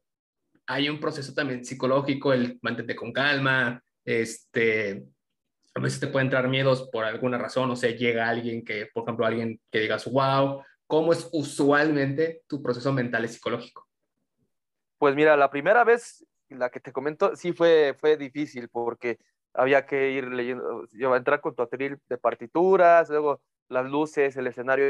[0.67, 5.05] hay un proceso también psicológico, el mantente con calma, este,
[5.75, 9.03] a veces te puede entrar miedos por alguna razón, o sea, llega alguien que, por
[9.03, 13.89] ejemplo, alguien que digas, wow, ¿cómo es usualmente tu proceso mental y psicológico?
[14.99, 19.19] Pues mira, la primera vez, la que te comento, sí fue, fue difícil porque
[19.53, 24.47] había que ir leyendo, yo entrar con tu atril de partituras, luego las luces, el
[24.47, 24.85] escenario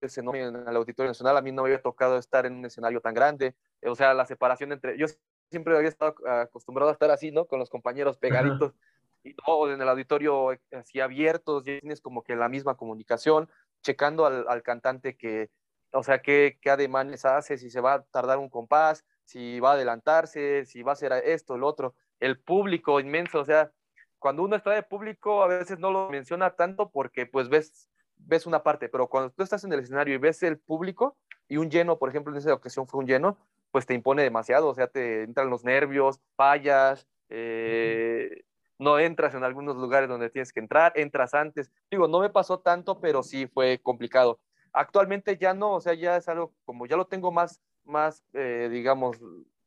[0.00, 3.14] en el Auditorio Nacional, a mí no me había tocado estar en un escenario tan
[3.14, 5.06] grande, o sea, la separación entre, yo
[5.50, 7.46] siempre había estado acostumbrado a estar así, ¿no?
[7.46, 8.74] Con los compañeros pegaditos,
[9.22, 13.48] y todo en el auditorio así abiertos, tienes como que la misma comunicación,
[13.82, 15.50] checando al, cantante que,
[15.92, 19.70] o sea, qué, qué ademanes hace, si se va a tardar un compás, si va
[19.70, 23.70] a adelantarse, si va a hacer esto, el otro, el público inmenso, o sea,
[24.18, 28.46] cuando uno está de público a veces no lo menciona tanto porque pues ves, ves
[28.46, 31.16] una parte, pero cuando tú estás en el escenario y ves el público
[31.48, 33.38] y un lleno, por ejemplo, en esa ocasión fue un lleno,
[33.70, 38.44] pues te impone demasiado, o sea, te entran los nervios, fallas, eh,
[38.78, 41.70] no entras en algunos lugares donde tienes que entrar, entras antes.
[41.90, 44.40] Digo, no me pasó tanto, pero sí fue complicado.
[44.72, 48.68] Actualmente ya no, o sea, ya es algo como ya lo tengo más, más, eh,
[48.70, 49.18] digamos,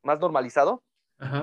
[0.01, 0.83] más normalizado.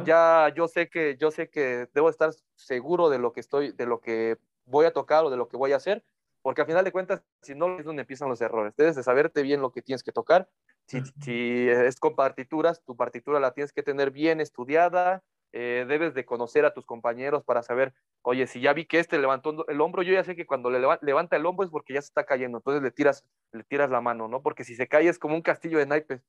[0.05, 3.87] Ya yo sé que yo sé que debo estar seguro de lo que estoy, de
[3.87, 6.03] lo que voy a tocar o de lo que voy a hacer,
[6.43, 8.75] porque al final de cuentas, si no es donde empiezan los errores.
[8.77, 10.49] Debes de saberte bien lo que tienes que tocar.
[10.87, 16.15] Si, si es con partituras, tu partitura la tienes que tener bien estudiada, eh, debes
[16.15, 19.81] de conocer a tus compañeros para saber, oye, si ya vi que este levantó el
[19.81, 22.25] hombro, yo ya sé que cuando le levanta el hombro es porque ya se está
[22.25, 24.43] cayendo, entonces le tiras, le tiras la mano, ¿no?
[24.43, 26.23] Porque si se cae es como un castillo de naipes,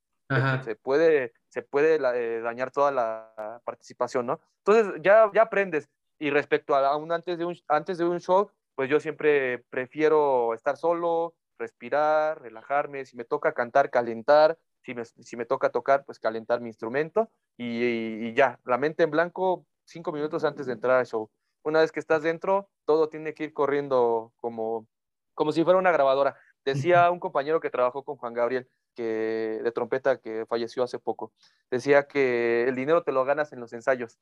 [0.63, 4.39] se puede, se puede eh, dañar toda la participación, ¿no?
[4.63, 5.89] Entonces ya, ya aprendes.
[6.19, 10.53] Y respecto a un antes de un, antes de un show, pues yo siempre prefiero
[10.53, 16.05] estar solo, respirar, relajarme, si me toca cantar, calentar, si me, si me toca tocar,
[16.05, 20.99] pues calentar mi instrumento y, ya, la mente en blanco cinco minutos antes de entrar
[20.99, 21.29] al show.
[21.63, 24.87] Una vez que estás dentro, todo tiene que ir corriendo como,
[25.33, 26.35] como si fuera una grabadora.
[26.63, 31.31] Decía un compañero que trabajó con Juan Gabriel, que, de trompeta, que falleció hace poco,
[31.71, 34.19] decía que el dinero te lo ganas en los ensayos.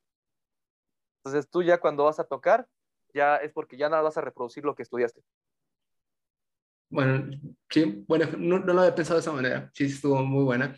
[1.24, 2.68] Entonces tú ya cuando vas a tocar,
[3.14, 5.22] ya es porque ya nada vas a reproducir lo que estudiaste.
[6.90, 7.30] Bueno,
[7.70, 10.76] sí, bueno, no, no, lo había pensado de esa manera, sí estuvo muy buena.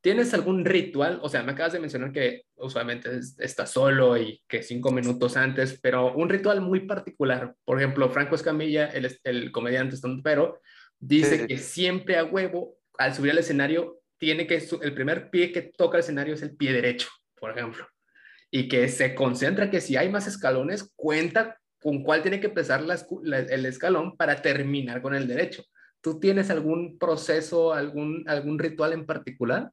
[0.00, 1.20] ¿Tienes algún ritual?
[1.22, 5.78] O sea, me acabas de mencionar que usualmente estás solo y que cinco minutos antes,
[5.82, 7.54] pero un ritual muy particular.
[7.66, 10.60] Por ejemplo, Franco Escamilla, el, el comediante pero
[10.98, 15.62] dice que siempre a huevo, al subir al escenario, tiene que, el primer pie que
[15.62, 17.86] toca el escenario es el pie derecho, por ejemplo.
[18.50, 22.82] Y que se concentra que si hay más escalones, cuenta con cuál tiene que empezar
[22.82, 25.64] el escalón para terminar con el derecho.
[26.00, 29.70] ¿Tú tienes algún proceso, algún, algún ritual en particular?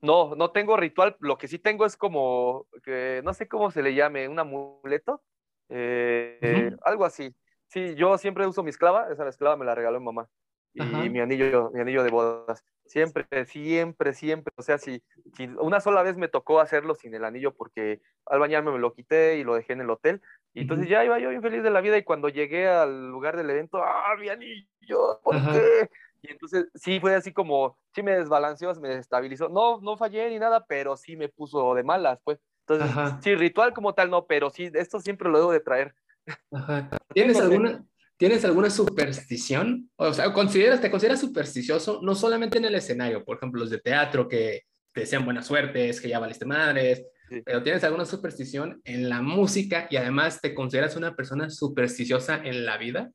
[0.00, 1.16] No, no tengo ritual.
[1.20, 5.22] Lo que sí tengo es como, que no sé cómo se le llame, un amuleto,
[5.68, 7.34] eh, algo así.
[7.66, 10.28] Sí, yo siempre uso mi esclava, esa esclava me la regaló mi mamá.
[10.74, 12.64] Y mi anillo, mi anillo de bodas.
[12.84, 14.52] Siempre, siempre, siempre.
[14.56, 15.02] O sea, si,
[15.34, 18.94] si, una sola vez me tocó hacerlo sin el anillo porque al bañarme me lo
[18.94, 20.22] quité y lo dejé en el hotel.
[20.58, 23.36] Y entonces ya iba yo bien feliz de la vida y cuando llegué al lugar
[23.36, 25.20] del evento, ¡ah, mi anillo!
[25.22, 25.88] ¿Por qué?
[26.20, 29.48] Y entonces sí fue así como, sí me desbalanceó, me desestabilizó.
[29.48, 32.40] No, no fallé ni nada, pero sí me puso de malas, pues.
[32.66, 35.94] Entonces, sí, ritual como tal no, pero sí, esto siempre lo debo de traer.
[37.14, 37.84] ¿Tienes alguna,
[38.16, 39.88] ¿Tienes alguna superstición?
[39.94, 43.78] O sea, ¿consideras, ¿te consideras supersticioso no solamente en el escenario, por ejemplo, los de
[43.78, 47.06] teatro que te desean buena suerte, es que ya valiste madres,
[47.44, 52.64] pero tienes alguna superstición en la música y además te consideras una persona supersticiosa en
[52.64, 53.10] la vida?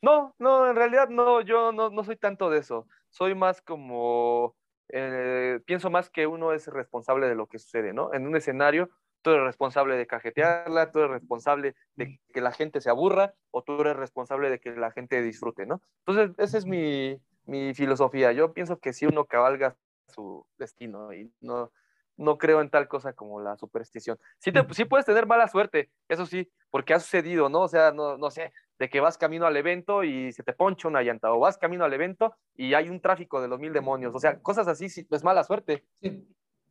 [0.00, 2.88] No, no, en realidad no, yo no, no soy tanto de eso.
[3.10, 4.56] Soy más como,
[4.88, 8.12] eh, pienso más que uno es responsable de lo que sucede, ¿no?
[8.12, 8.90] En un escenario,
[9.22, 13.62] tú eres responsable de cajetearla, tú eres responsable de que la gente se aburra o
[13.62, 15.80] tú eres responsable de que la gente disfrute, ¿no?
[16.04, 18.32] Entonces, esa es mi, mi filosofía.
[18.32, 19.76] Yo pienso que si uno cabalga
[20.08, 21.70] su destino y no,
[22.16, 24.18] no creo en tal cosa como la superstición.
[24.38, 27.62] Sí, te, sí puedes tener mala suerte, eso sí, porque ha sucedido, ¿no?
[27.62, 30.88] O sea, no, no sé, de que vas camino al evento y se te poncha
[30.88, 34.14] una llanta, o vas camino al evento y hay un tráfico de los mil demonios,
[34.14, 35.84] o sea, cosas así, sí, es mala suerte.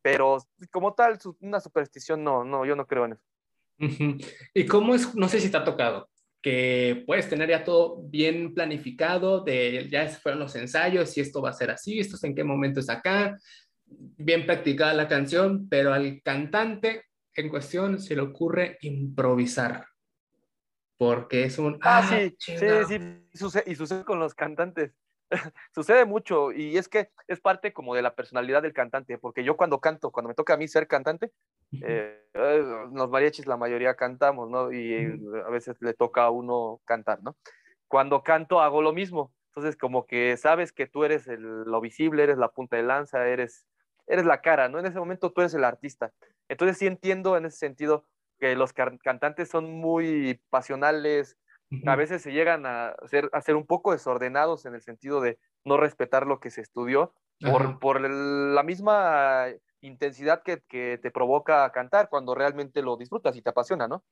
[0.02, 0.38] Pero
[0.70, 3.24] como tal, una superstición, no, no, yo no creo en eso.
[4.54, 6.08] ¿Y cómo es, no sé si te ha tocado,
[6.40, 11.50] que puedes tener ya todo bien planificado, de ya fueron los ensayos, y esto va
[11.50, 13.38] a ser así, esto es en qué momento es acá,
[13.98, 19.86] bien practicada la canción, pero al cantante en cuestión se le ocurre improvisar.
[20.96, 21.78] Porque es un...
[21.82, 22.56] Ah, sí, sí,
[23.34, 24.92] sí, y sucede con los cantantes.
[25.74, 29.56] sucede mucho y es que es parte como de la personalidad del cantante, porque yo
[29.56, 31.32] cuando canto, cuando me toca a mí ser cantante,
[31.82, 34.72] eh, los mariachis la mayoría cantamos, ¿no?
[34.72, 37.36] Y a veces le toca a uno cantar, ¿no?
[37.88, 42.38] Cuando canto hago lo mismo, entonces como que sabes que tú eres lo visible, eres
[42.38, 43.66] la punta de lanza, eres,
[44.06, 44.78] eres la cara, ¿no?
[44.78, 46.12] En ese momento tú eres el artista.
[46.48, 48.06] Entonces sí entiendo en ese sentido
[48.38, 51.36] que los cantantes son muy pasionales,
[51.86, 55.38] a veces se llegan a ser, a ser un poco desordenados en el sentido de
[55.64, 59.46] no respetar lo que se estudió por, por la misma
[59.80, 64.04] intensidad que, que, te provoca cantar cuando realmente lo disfrutas y te apasiona, ¿no?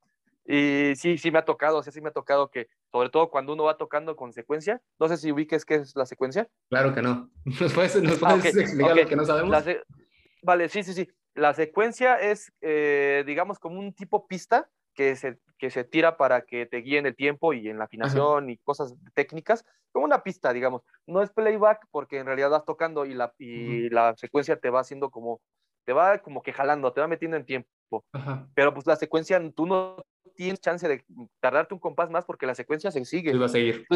[0.46, 3.30] Y sí, sí me ha tocado, o sea, sí me ha tocado que, sobre todo
[3.30, 6.48] cuando uno va tocando con secuencia, no sé si ubiques qué es la secuencia.
[6.68, 7.30] Claro que no.
[7.60, 9.64] ¿Nos puedes, nos ah, puedes explicar lo que no sabemos?
[10.42, 11.08] Vale, sí, sí, sí.
[11.34, 16.42] La secuencia es, eh, digamos, como un tipo pista que se, que se tira para
[16.42, 20.52] que te guíen el tiempo y en la afinación y cosas técnicas, como una pista,
[20.52, 20.82] digamos.
[21.06, 24.80] No es playback porque en realidad vas tocando y la, y la secuencia te va
[24.80, 25.40] haciendo como,
[25.84, 28.04] te va como que jalando, te va metiendo en tiempo.
[28.54, 29.96] Pero pues la secuencia, tú no
[30.40, 31.04] tienes chance de
[31.40, 33.32] tardarte un compás más porque la secuencia se sigue.
[33.32, 33.86] Sí, va a seguir.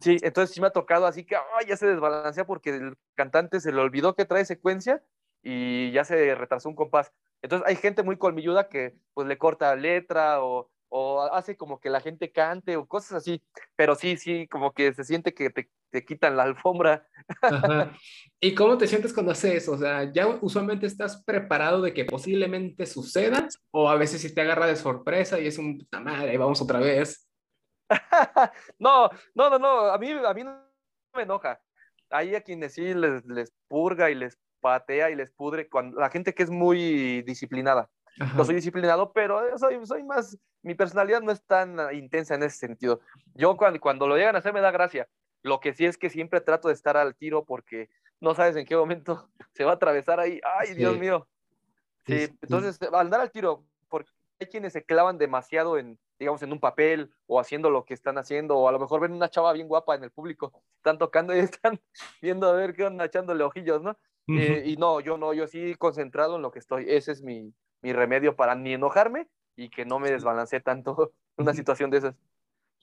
[0.00, 1.36] sí, entonces sí me ha tocado así que
[1.68, 5.04] ya se desbalancea porque el cantante se le olvidó que trae secuencia
[5.40, 7.12] y ya se retrasó un compás.
[7.42, 11.90] Entonces hay gente muy colmilluda que pues le corta letra o, o hace como que
[11.90, 13.42] la gente cante o cosas así,
[13.74, 17.04] pero sí, sí, como que se siente que te, te quitan la alfombra.
[18.40, 19.72] ¿Y cómo te sientes cuando haces eso?
[19.72, 23.48] O sea, ¿ya usualmente estás preparado de que posiblemente suceda?
[23.72, 26.78] ¿O a veces si te agarra de sorpresa y es un puta madre, vamos otra
[26.78, 27.28] vez?
[28.78, 30.62] no, no, no, no, a mí, a mí no
[31.12, 31.60] me enoja.
[32.08, 36.08] Hay a quienes sí les, les purga y les patea y les pudre, cuando, la
[36.08, 37.90] gente que es muy disciplinada.
[38.36, 42.56] No soy disciplinado, pero soy, soy más, mi personalidad no es tan intensa en ese
[42.56, 43.00] sentido.
[43.34, 45.08] Yo cuando, cuando lo llegan a hacer me da gracia.
[45.42, 48.64] Lo que sí es que siempre trato de estar al tiro porque no sabes en
[48.64, 50.40] qué momento se va a atravesar ahí.
[50.58, 51.28] ¡Ay, Dios mío!
[52.06, 56.52] Sí, entonces al dar al tiro, porque hay quienes se clavan demasiado en, digamos, en
[56.52, 59.52] un papel o haciendo lo que están haciendo, o a lo mejor ven una chava
[59.52, 61.80] bien guapa en el público, están tocando y están
[62.20, 63.96] viendo a ver qué onda, echándole ojillos, ¿no?
[64.26, 66.86] Eh, y no, yo no, yo sí concentrado en lo que estoy.
[66.88, 67.52] Ese es mi,
[67.84, 72.14] mi remedio para ni enojarme y que no me desbalance tanto una situación de esas.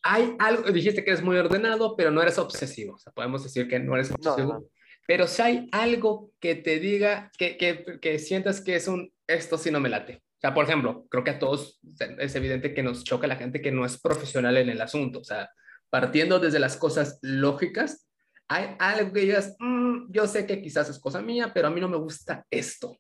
[0.04, 2.96] Hay algo, dijiste que eres muy ordenado, pero no eres obsesivo.
[2.96, 4.66] O sea, podemos decir que no eres obsesivo.
[5.08, 9.58] Pero si hay algo que te diga, que, que, que sientas que es un, esto
[9.58, 10.24] sí no me late.
[10.38, 11.80] O sea, por ejemplo, creo que a todos
[12.18, 15.20] es evidente que nos choca la gente que no es profesional en el asunto.
[15.20, 15.50] O sea,
[15.90, 18.08] partiendo desde las cosas lógicas,
[18.48, 21.80] hay algo que digas, mm, yo sé que quizás es cosa mía, pero a mí
[21.80, 22.98] no me gusta esto.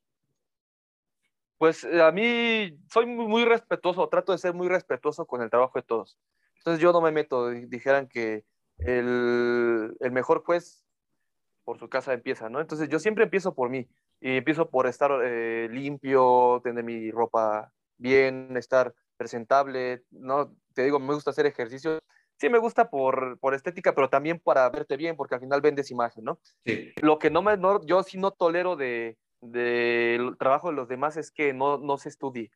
[1.61, 5.77] Pues eh, a mí soy muy, respetuoso, trato de ser muy respetuoso con el trabajo
[5.77, 6.17] de todos.
[6.55, 8.45] Entonces yo no me meto, dijeran que
[8.79, 10.83] el, el mejor juez
[11.63, 12.61] por su casa empieza, ¿no?
[12.61, 13.87] Entonces yo siempre empiezo por mí
[14.19, 20.55] y empiezo por estar eh, limpio, tener mi ropa bien, estar presentable, ¿no?
[20.73, 21.99] Te digo, me gusta hacer ejercicio
[22.41, 25.91] sí me gusta por, por estética, pero también para verte bien, porque al final vendes
[25.91, 26.39] imagen, ¿no?
[26.65, 26.91] Sí.
[26.99, 31.17] Lo que no me, no, yo sí no tolero de, del trabajo de los demás
[31.17, 32.51] es que no, no se estudie.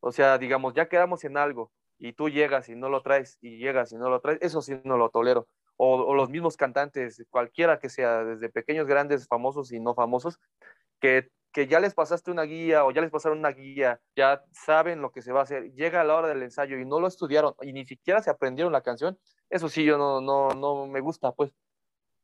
[0.00, 3.58] O sea, digamos, ya quedamos en algo y tú llegas y no lo traes y
[3.58, 5.48] llegas y no lo traes, eso sí no lo tolero.
[5.76, 10.38] O, los mismos cantantes, cualquiera que sea, desde pequeños, grandes, famosos y no famosos,
[11.00, 15.00] que que ya les pasaste una guía o ya les pasaron una guía, ya saben
[15.00, 17.54] lo que se va a hacer, llega la hora del ensayo y no lo estudiaron
[17.62, 19.18] y ni siquiera se aprendieron la canción,
[19.50, 21.52] eso sí yo no, no, no me gusta, pues,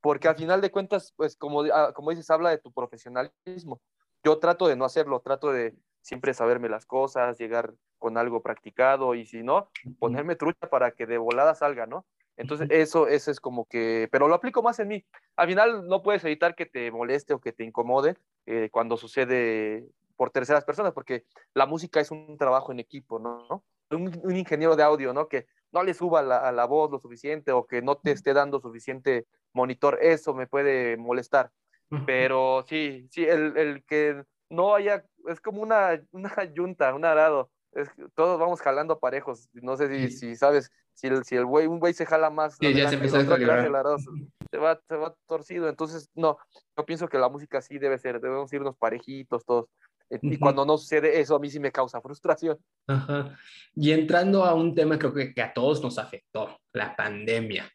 [0.01, 3.81] porque al final de cuentas, pues como, ah, como dices, habla de tu profesionalismo.
[4.25, 9.15] Yo trato de no hacerlo, trato de siempre saberme las cosas, llegar con algo practicado
[9.15, 12.05] y si no, ponerme trucha para que de volada salga, ¿no?
[12.37, 15.05] Entonces, eso, eso es como que, pero lo aplico más en mí.
[15.37, 18.17] Al final no puedes evitar que te moleste o que te incomode
[18.47, 23.65] eh, cuando sucede por terceras personas, porque la música es un trabajo en equipo, ¿no?
[23.91, 25.29] Un, ingeniero de audio, ¿no?
[25.29, 28.33] Que no le suba la, a la voz lo suficiente o que no te esté
[28.33, 31.51] dando suficiente monitor, eso me puede molestar.
[32.07, 37.51] Pero sí, sí, el, el que no haya, es como una, una yunta, un arado.
[37.73, 39.49] Es, todos vamos jalando parejos.
[39.53, 42.57] No sé si, si sabes si el, si el güey, un güey se jala más,
[42.61, 45.69] ya se, empieza a se, va, se va torcido.
[45.69, 46.39] Entonces, no,
[46.77, 49.67] yo pienso que la música sí debe ser, debemos irnos parejitos todos.
[50.11, 52.59] Eh, y cuando no sucede eso, a mí sí me causa frustración.
[52.87, 53.37] Ajá.
[53.75, 57.69] Y entrando a un tema creo que, que a todos nos afectó, la pandemia.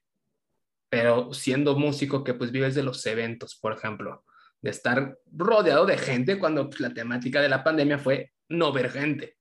[0.90, 4.24] Pero siendo músico que pues vives de los eventos, por ejemplo,
[4.62, 8.90] de estar rodeado de gente cuando pues, la temática de la pandemia fue no ver
[8.92, 9.38] gente.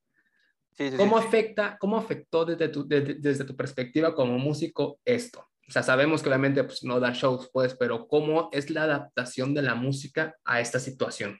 [0.96, 5.48] ¿Cómo, Afecta, ¿Cómo afectó desde tu, desde tu perspectiva como músico esto?
[5.68, 9.54] O sea, sabemos que obviamente pues, no da shows, pues, pero ¿cómo es la adaptación
[9.54, 11.38] de la música a esta situación?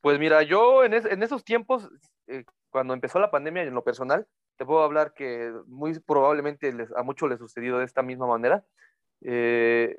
[0.00, 1.88] Pues mira, yo en, en esos tiempos,
[2.26, 4.26] eh, cuando empezó la pandemia en lo personal,
[4.56, 8.64] te puedo hablar que muy probablemente les, a muchos les sucedido de esta misma manera.
[9.22, 9.98] Eh,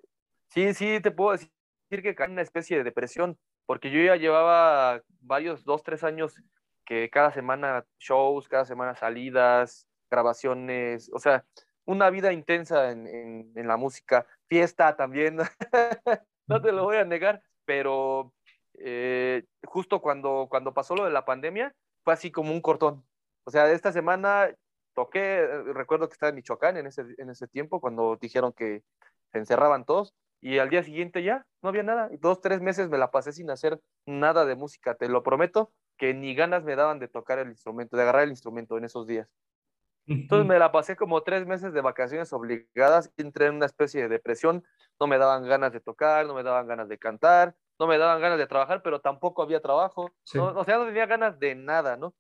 [0.50, 1.52] sí, sí, te puedo decir
[1.90, 6.42] que caí en una especie de depresión, porque yo ya llevaba varios, dos, tres años
[6.86, 11.46] que cada semana shows, cada semana salidas, grabaciones, o sea,
[11.86, 13.08] una vida intensa en,
[13.56, 15.38] en, la música, fiesta también,
[16.48, 18.34] no te lo voy a negar, pero
[18.76, 23.04] eh, justo cuando, cuando pasó lo de la pandemia, fue así como un cortón.
[23.46, 24.50] O sea, esta semana
[24.94, 28.84] toqué, eh, recuerdo que estaba en Michoacán en ese, en ese tiempo, cuando dijeron que
[29.32, 32.10] se encerraban todos, y al día siguiente ya no había nada.
[32.12, 35.72] Y dos, tres meses me la pasé sin hacer nada de música, te lo prometo,
[35.98, 39.08] que ni ganas me daban de tocar el instrumento, de agarrar el instrumento en esos
[39.08, 39.28] días.
[40.08, 44.08] Entonces me la pasé como tres meses de vacaciones obligadas, entré en una especie de
[44.08, 44.64] depresión,
[45.00, 48.22] no me daban ganas de tocar, no me daban ganas de cantar, no me daban
[48.22, 52.14] ganas de trabajar, pero tampoco había trabajo, o sea, no tenía ganas de nada, ¿no?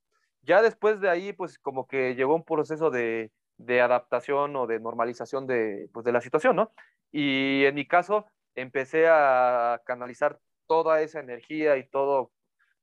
[0.45, 4.79] Ya después de ahí, pues como que llegó un proceso de, de adaptación o de
[4.79, 6.71] normalización de, pues, de la situación, ¿no?
[7.11, 8.25] Y en mi caso,
[8.55, 12.31] empecé a canalizar toda esa energía y todo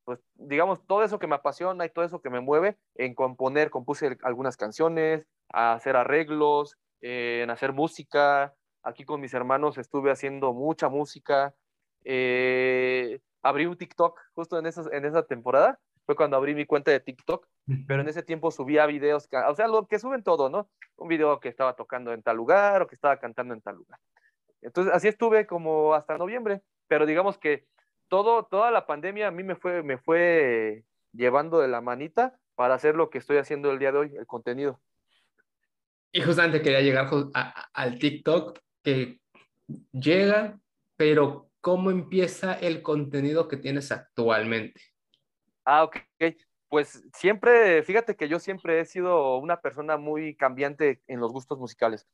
[0.05, 3.71] pues digamos, todo eso que me apasiona y todo eso que me mueve en componer,
[3.71, 8.55] compuse algunas canciones, a hacer arreglos, en hacer música.
[8.83, 11.55] Aquí con mis hermanos estuve haciendo mucha música.
[12.05, 15.79] Eh, abrí un TikTok justo en, en esa temporada.
[16.05, 17.47] Fue cuando abrí mi cuenta de TikTok,
[17.87, 20.69] pero en ese tiempo subía videos, o sea, lo que suben todo, ¿no?
[20.97, 23.99] Un video que estaba tocando en tal lugar o que estaba cantando en tal lugar.
[24.63, 27.67] Entonces, así estuve como hasta noviembre, pero digamos que
[28.09, 32.75] todo, toda la pandemia a mí me fue, me fue llevando de la manita para
[32.75, 34.81] hacer lo que estoy haciendo el día de hoy, el contenido.
[36.13, 37.09] Y justamente quería llegar
[37.73, 39.21] al TikTok que
[39.93, 40.61] llega,
[40.97, 44.92] pero ¿cómo empieza el contenido que tienes actualmente?
[45.65, 45.97] Ah, ok.
[46.69, 51.59] Pues siempre, fíjate que yo siempre he sido una persona muy cambiante en los gustos
[51.59, 52.07] musicales.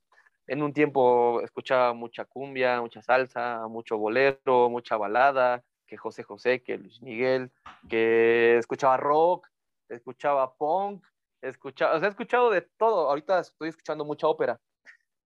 [0.48, 6.62] En un tiempo escuchaba mucha cumbia, mucha salsa, mucho bolero, mucha balada, que José José,
[6.62, 7.52] que Luis Miguel,
[7.88, 9.46] que escuchaba rock,
[9.88, 11.06] escuchaba punk,
[11.40, 13.08] escuchaba, o sea, he escuchado de todo.
[13.08, 14.60] Ahorita estoy escuchando mucha ópera.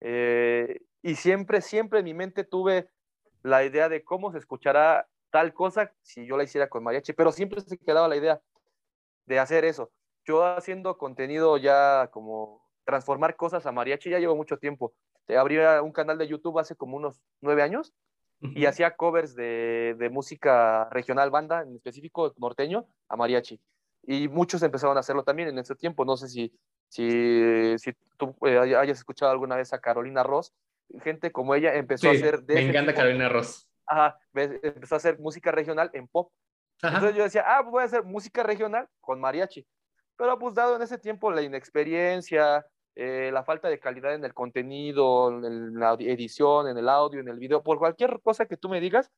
[0.01, 2.89] Eh, y siempre, siempre en mi mente tuve
[3.43, 7.31] la idea de cómo se escuchará tal cosa si yo la hiciera con mariachi, pero
[7.31, 8.41] siempre se quedaba la idea
[9.25, 9.91] de hacer eso.
[10.25, 14.93] Yo haciendo contenido ya como transformar cosas a mariachi ya llevo mucho tiempo.
[15.27, 17.93] Abrí un canal de YouTube hace como unos nueve años
[18.41, 23.59] y hacía covers de, de, música regional, banda, en específico norteño, a mariachi.
[24.03, 26.05] Y muchos empezaron a hacerlo también en ese tiempo.
[26.05, 26.51] No sé si,
[26.87, 30.53] si, si tú eh, hayas escuchado alguna vez a Carolina Ross.
[31.03, 32.41] Gente como ella empezó a hacer...
[32.43, 33.68] De me encanta Carolina Ross.
[33.89, 36.31] Ajá, empezó a hacer música regional en pop.
[36.81, 39.65] Entonces yo decía, ah, pues voy a hacer música regional con mariachi.
[40.15, 42.65] Pero pues dado en ese tiempo la inexperiencia,
[42.95, 47.29] eh, la falta de calidad en el contenido, en la edición, en el audio, en
[47.29, 49.11] el video, por cualquier cosa que tú me digas,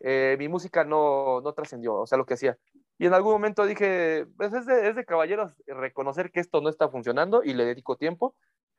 [0.00, 2.58] eh, mi música no, no trascendió, o sea, lo que hacía.
[2.98, 6.68] Y en algún momento dije, pues es de, es de caballeros reconocer que esto no
[6.68, 8.36] está funcionando y le dedico tiempo,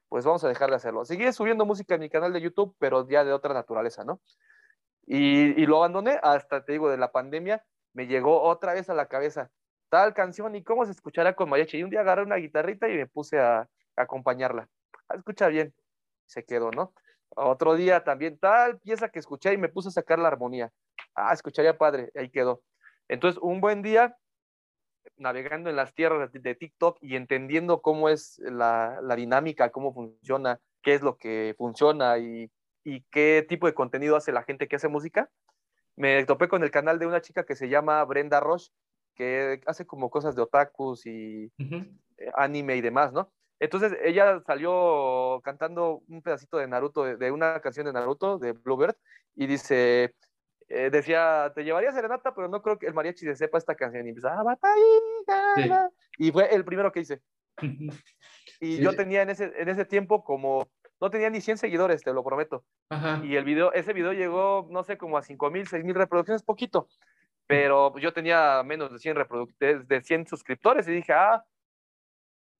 [0.10, 1.06] pues vamos a dejar de hacerlo.
[1.06, 4.22] Seguí subiendo música en mi canal de YouTube, pero ya de otra naturaleza, ¿no?
[5.14, 9.08] Y, lo abandoné hasta, te digo, de la pandemia, me llegó otra vez a la
[9.08, 9.52] cabeza
[9.90, 11.80] tal canción y cómo se escuchará con mariachi.
[11.80, 14.70] Y un día agarré una guitarrita y me puse a, acompañarla.
[15.10, 15.74] Ah, escucha bien,
[16.28, 16.94] se quedó, ¿no?
[17.36, 20.72] Otro día también, tal pieza que escuché y me puse a sacar la armonía.
[21.14, 22.62] Ah, escucharía padre, ahí quedó.
[23.10, 24.18] Entonces, un buen día,
[25.18, 30.94] navegando en las tierras de, TikTok y entendiendo cómo es la, dinámica, cómo funciona, qué
[30.94, 32.50] es lo que funciona y,
[33.12, 35.30] qué tipo de contenido hace la gente que hace música,
[35.96, 38.72] me topé con el canal de una chica que se llama Brenda Roche,
[39.16, 43.32] que hace como cosas de otakus y eh, anime y demás, ¿no?
[43.60, 48.96] Entonces ella salió cantando un pedacito de Naruto, de, una canción de Naruto, de Bluebird,
[49.36, 50.16] y dice,
[50.68, 54.08] eh, decía, te llevaría serenata, pero no creo que el mariachi se sepa esta canción.
[54.08, 54.58] Y empezaba,
[56.18, 57.22] y fue el primero que hice.
[58.60, 60.68] y yo tenía en ese, en ese tiempo como,
[61.02, 62.64] no tenía ni 100 seguidores, te lo prometo.
[63.24, 66.44] Y el video, ese video llegó, no sé, como a 5 mil, 6 mil reproducciones,
[66.44, 66.88] poquito.
[67.48, 69.18] Pero yo tenía menos de 100,
[69.88, 71.44] de 100 suscriptores y dije, ah,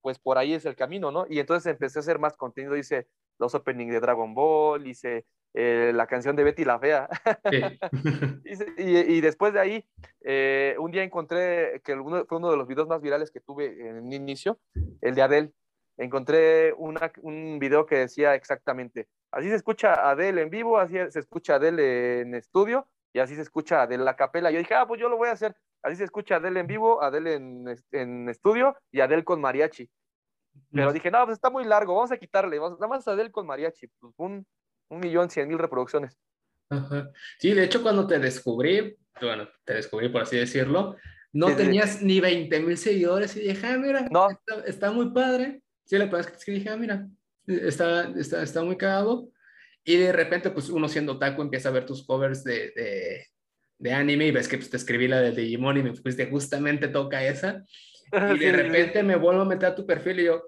[0.02, 1.28] pues por ahí es el camino, ¿no?
[1.30, 5.92] Y entonces empecé a hacer más contenido, hice los openings de Dragon Ball, hice eh,
[5.94, 7.08] la canción de Betty la Fea.
[8.78, 9.86] y, después de ahí,
[10.22, 11.96] eh, un día encontré que
[12.28, 14.60] fue uno de los videos más virales que tuve en el inicio,
[15.02, 15.54] el de Adele.
[15.98, 21.56] Encontré un video que decía exactamente, así se escucha Adele en vivo, así se escucha
[21.56, 24.52] Adele en estudio y así se escucha Adele la capela.
[24.52, 25.56] Yo dije, ah, pues yo lo voy a hacer.
[25.84, 29.90] Así se escucha Adele en vivo, Adele en, en estudio y Adele con mariachi.
[30.72, 33.88] Pero dije, no, pues está muy largo, vamos a quitarle, nada más Adele con mariachi.
[34.00, 34.46] Pues un,
[34.90, 36.18] un millón cien mil reproducciones.
[37.40, 40.96] Sí, de hecho cuando te descubrí, bueno, te descubrí por así decirlo,
[41.34, 44.28] no tenías ni 20 mil seguidores y dije, ah, mira, no.
[44.66, 45.62] está, muy padre.
[45.92, 47.06] Sí, la verdad es que dije, ah, mira,
[47.46, 49.30] está, está, está muy cagado.
[49.84, 53.28] Y de repente, pues uno siendo taco empieza a ver tus covers de, de,
[53.78, 56.88] de anime y ves que pues, te escribí la de Digimon y me fuiste justamente
[56.88, 57.66] toca esa.
[58.10, 60.42] Y de repente me vuelvo a meter a tu perfil y yo,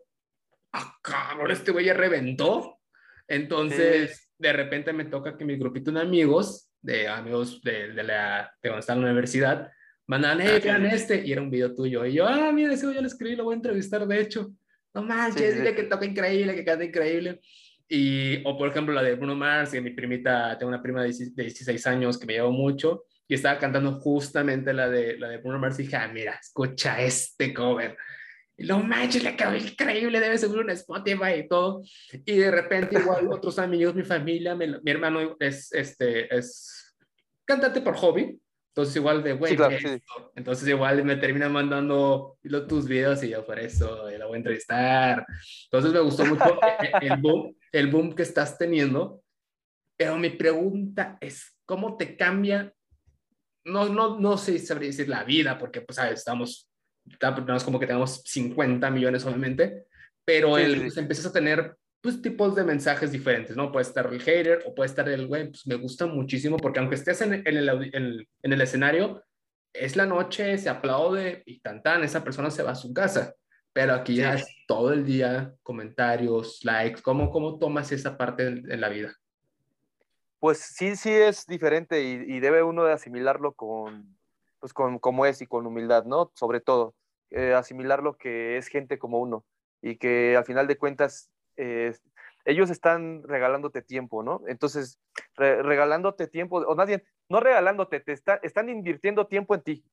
[0.72, 2.80] ah, cabrón, este güey ya reventó.
[3.28, 8.50] Entonces, de repente me toca que mi grupito de amigos, de amigos de, de, la,
[8.64, 9.70] de estaba en la universidad,
[10.08, 12.06] mandan, hey, vean este, y era un video tuyo.
[12.06, 14.54] Y yo, ah, mira, ese yo lo escribí, lo voy a entrevistar, de hecho.
[14.94, 17.41] No manches, dile que toca increíble, que canta increíble.
[17.88, 21.10] Y, o por ejemplo, la de Bruno Mars, que mi primita, tengo una prima de
[21.10, 25.60] 16 años que me llevó mucho, y estaba cantando justamente la de, la de Bruno
[25.60, 27.98] Mars, y dije, ah, mira, escucha este cover.
[28.56, 31.82] Y lo manches, le quedó increíble, debe ser un Spotify y todo.
[32.26, 36.96] Y de repente, igual, otros amigos, mi familia, mi, hermano es, este, es
[37.46, 38.39] cantante por hobby.
[38.76, 39.55] Entonces, igual de, güey,
[40.36, 45.24] entonces igual me termina mandando tus videos y yo por eso la voy a entrevistar.
[45.65, 46.59] Entonces me gustó mucho
[46.99, 49.21] el, boom, el boom que estás teniendo.
[49.95, 52.74] Pero mi pregunta es, ¿cómo te cambia?
[53.63, 56.19] No, no, no sé si sabría decir la vida, porque pues, ¿sabes?
[56.19, 56.67] estamos
[57.45, 59.86] no es como que tenemos 50 millones obviamente,
[60.26, 63.72] pero el, pues, empiezas a tener pues tipos de mensajes diferentes, ¿no?
[63.72, 66.95] Puede estar el hater o puede estar el, güey, pues me gusta muchísimo porque aunque
[66.95, 69.24] estés en, en, el, en, el, escenario,
[69.72, 73.34] es la noche, se aplaude y tan tan, esa persona se va a su casa.
[73.72, 78.82] Pero aquí ya es todo el día, comentarios, likes, ¿cómo, cómo tomas esa parte en,
[78.82, 79.16] la vida?
[80.41, 84.18] Pues sí, sí es diferente y, y, debe uno de asimilarlo con,
[84.60, 86.34] pues con, como es y con humildad, ¿no?
[86.36, 86.95] Sobre todo,
[87.30, 89.45] eh, asimilar lo que es gente como uno
[89.82, 91.95] y que al final de cuentas eh,
[92.45, 94.41] ellos están regalándote tiempo, ¿no?
[94.47, 94.99] Entonces,
[95.36, 99.86] regalándote tiempo, o nadie, no regalándote, te está, están invirtiendo tiempo en ti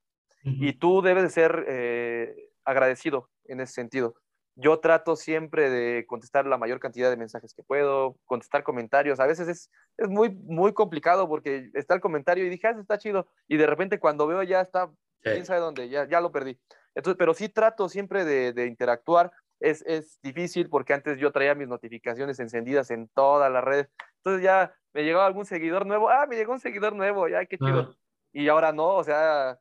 [0.43, 4.15] y tú debes de ser eh, agradecido en ese sentido
[4.61, 9.19] yo trato siempre de contestar la mayor cantidad de mensajes que puedo, contestar comentarios.
[9.21, 12.99] A veces es, es muy, muy complicado porque está el comentario y dije, ah, está
[12.99, 13.27] chido.
[13.49, 14.91] Y de repente cuando veo ya está,
[15.23, 16.59] quién sabe dónde, ya, ya lo perdí.
[16.95, 19.33] Entonces, pero sí trato siempre de, de interactuar.
[19.61, 23.89] Es, es, difícil porque antes yo traía mis notificaciones encendidas en todas las redes.
[24.17, 26.09] Entonces ya me llegaba algún seguidor nuevo.
[26.09, 27.95] Ah, me llegó un seguidor nuevo, ya, qué chido.
[28.33, 29.59] Y ahora no, o sea,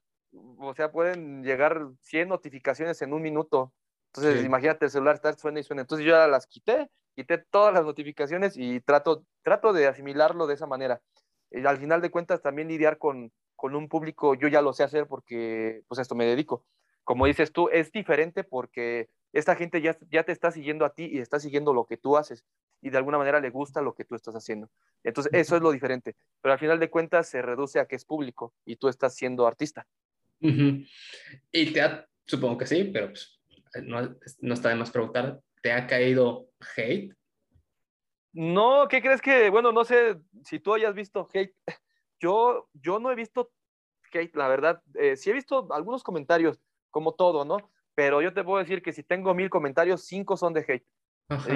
[0.58, 3.74] o sea, pueden llegar 100 notificaciones en un minuto.
[4.14, 5.82] Entonces, imagínate el celular estar suena y suena.
[5.82, 10.56] Entonces yo ya las quité, quité todas las notificaciones y trato, trato de asimilarlo de
[10.56, 11.02] esa manera.
[11.52, 14.84] Y al final de cuentas, también lidiar con, con un público, yo ya lo sé
[14.84, 16.66] hacer porque, pues, esto me dedico.
[17.04, 21.06] Como dices tú, es diferente porque esta gente ya, ya te está siguiendo a ti
[21.06, 22.46] y está siguiendo lo que tú haces
[22.82, 24.70] y de alguna manera le gusta lo que tú estás haciendo.
[25.04, 26.16] Entonces, eso es lo diferente.
[26.42, 29.46] Pero al final de cuentas se reduce a que es público y tú estás siendo
[29.46, 29.86] artista.
[30.40, 33.40] Y te ha, supongo que sí, pero pues,
[33.84, 37.14] no, no está de más preguntar, ¿te ha caído hate?
[38.32, 41.56] No, ¿qué crees que, bueno, no sé si tú hayas visto hate.
[42.22, 43.52] Yo, yo no he visto
[44.14, 44.84] hate, la verdad.
[44.96, 46.60] Eh, sí he visto algunos comentarios,
[46.92, 47.72] como todo, ¿no?
[48.00, 50.88] Pero yo te puedo decir que si tengo mil comentarios, cinco son de hate.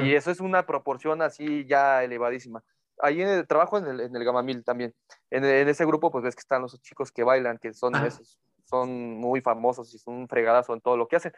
[0.04, 2.62] Y eso es una proporción así ya elevadísima.
[3.00, 4.94] Ahí en el, trabajo en el, en el Gamamil también.
[5.32, 8.90] En, ese grupo, pues ves que están los chicos que bailan, que son esos, son
[9.18, 11.32] muy famosos y son un fregadazo en todo lo que hacen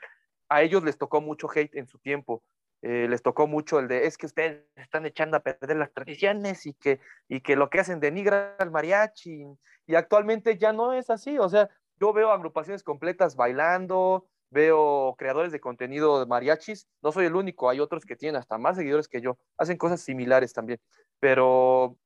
[0.49, 2.43] a ellos les tocó mucho hate en su tiempo.
[2.81, 6.65] Eh, les tocó mucho el de es que ustedes están echando a perder las tradiciones
[6.65, 9.45] y que, y que lo que hacen denigra al mariachi.
[9.85, 11.37] Y actualmente ya no es así.
[11.37, 16.87] O sea, yo veo agrupaciones completas bailando, veo creadores de contenido de mariachis.
[17.03, 19.37] No soy el único, hay otros que tienen hasta más seguidores que yo.
[19.57, 20.79] Hacen cosas similares también.
[21.19, 21.97] Pero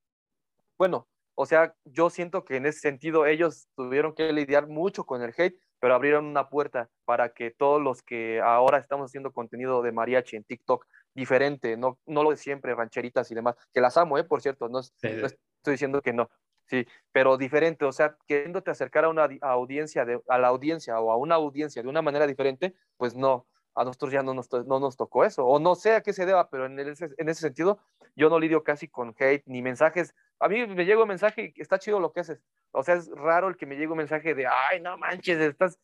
[0.77, 5.21] bueno, o sea, yo siento que en ese sentido ellos tuvieron que lidiar mucho con
[5.21, 9.81] el hate pero abrieron una puerta para que todos los que ahora estamos haciendo contenido
[9.81, 13.97] de mariachi en TikTok diferente, no, no lo de siempre, rancheritas y demás, que las
[13.97, 14.23] amo, ¿eh?
[14.23, 16.29] por cierto, no, estoy diciendo que no,
[16.69, 21.11] sí, pero diferente, o sea, queriéndote acercar a una audiencia, de, a la audiencia o
[21.11, 24.79] a una audiencia de una manera diferente, pues no, a nosotros ya no nos, no
[24.79, 27.41] nos tocó eso, o no sé a qué se deba, pero en ese, en ese
[27.41, 27.79] sentido
[28.15, 30.13] yo no lidio casi con hate ni mensajes.
[30.39, 32.41] A mí me llega un mensaje y está chido lo que haces.
[32.71, 35.79] O sea, es raro el que me llegue un mensaje de, ay, no manches, estás,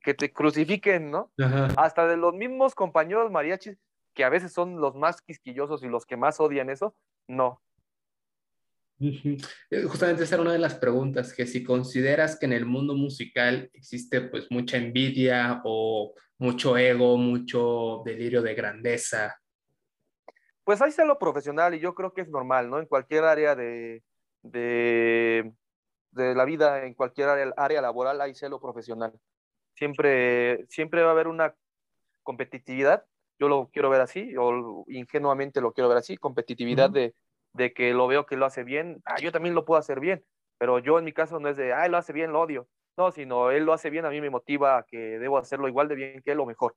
[0.00, 1.30] que te crucifiquen, ¿no?
[1.76, 3.78] Hasta de los mismos compañeros mariachis,
[4.14, 6.94] que a veces son los más quisquillosos y los que más odian eso,
[7.26, 7.60] no.
[9.00, 12.94] Eh, justamente esa era una de las preguntas, que si consideras que en el mundo
[12.94, 19.40] musical existe pues mucha envidia o mucho ego, mucho delirio de grandeza.
[20.62, 22.78] Pues ahí está lo profesional y yo creo que es normal, ¿no?
[22.78, 24.02] En cualquier área de,
[24.42, 25.52] de,
[26.10, 29.12] de la vida, en cualquier área, área laboral hay lo profesional.
[29.74, 31.54] Siempre, siempre va a haber una
[32.22, 33.04] competitividad,
[33.38, 37.14] yo lo quiero ver así, o ingenuamente lo quiero ver así, competitividad de,
[37.54, 40.24] de que lo veo que lo hace bien, ah, yo también lo puedo hacer bien,
[40.58, 43.10] pero yo en mi caso no es de, ah, lo hace bien, lo odio, no,
[43.12, 45.94] sino él lo hace bien, a mí me motiva a que debo hacerlo igual de
[45.94, 46.76] bien que él o mejor.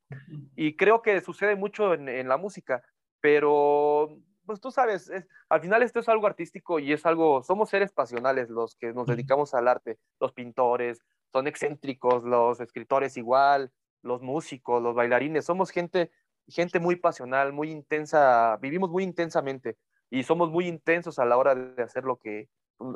[0.55, 2.83] Y creo que sucede mucho en, la música,
[3.19, 5.11] pero pues tú sabes,
[5.49, 9.05] al final esto es algo artístico y es algo, somos seres pasionales los que nos
[9.05, 11.01] dedicamos al arte, los pintores,
[11.33, 13.71] son excéntricos, los escritores igual,
[14.03, 16.11] los músicos, los bailarines, somos gente,
[16.47, 19.75] gente muy pasional, muy intensa, vivimos muy intensamente
[20.09, 22.49] y somos muy intensos a la hora de hacer lo que,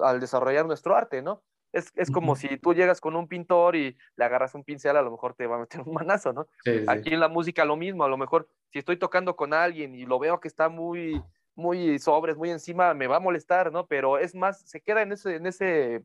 [0.04, 1.44] al desarrollar nuestro arte, ¿no?
[1.74, 5.02] Es, es como si tú llegas con un pintor y le agarras un pincel, a
[5.02, 6.48] lo mejor te va a meter un manazo, ¿no?
[6.88, 10.06] Aquí en la música lo mismo, a lo mejor si estoy tocando con alguien y
[10.06, 11.22] lo veo que está muy,
[11.56, 13.88] muy sobres, muy encima, me va a molestar, ¿no?
[13.88, 15.96] Pero es más, se queda en ese, en ese,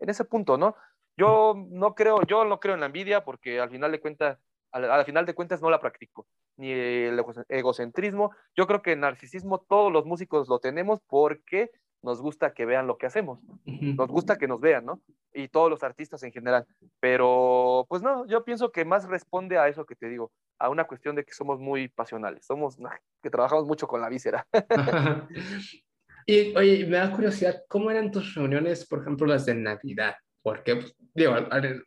[0.00, 0.76] en ese punto, ¿no?
[1.16, 4.38] Yo no creo, yo no creo en la envidia porque al final de cuentas,
[4.70, 6.26] al, final de cuentas no la practico,
[6.56, 8.30] ni el egocentrismo.
[8.56, 11.70] Yo creo que el narcisismo todos los músicos lo tenemos porque
[12.02, 15.00] nos gusta que vean lo que hacemos, nos gusta que nos vean, ¿no?
[15.32, 16.64] Y todos los artistas en general.
[17.00, 20.84] Pero, pues no, yo pienso que más responde a eso que te digo, a una
[20.84, 22.78] cuestión de que somos muy pasionales, somos,
[23.22, 24.46] que trabajamos mucho con la víscera.
[26.26, 30.14] y, oye, me da curiosidad, ¿cómo eran tus reuniones, por ejemplo, las de Navidad?
[30.42, 31.34] Porque, pues, digo,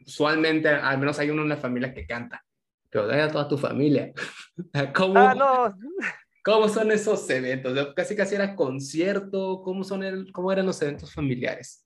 [0.05, 2.43] usualmente al menos hay uno en la familia que canta,
[2.89, 4.11] pero de a toda tu familia.
[4.95, 5.75] ¿Cómo, ah, no.
[6.43, 7.93] ¿Cómo son esos eventos?
[7.95, 11.85] Casi casi era concierto, ¿cómo, son el, cómo eran los eventos familiares?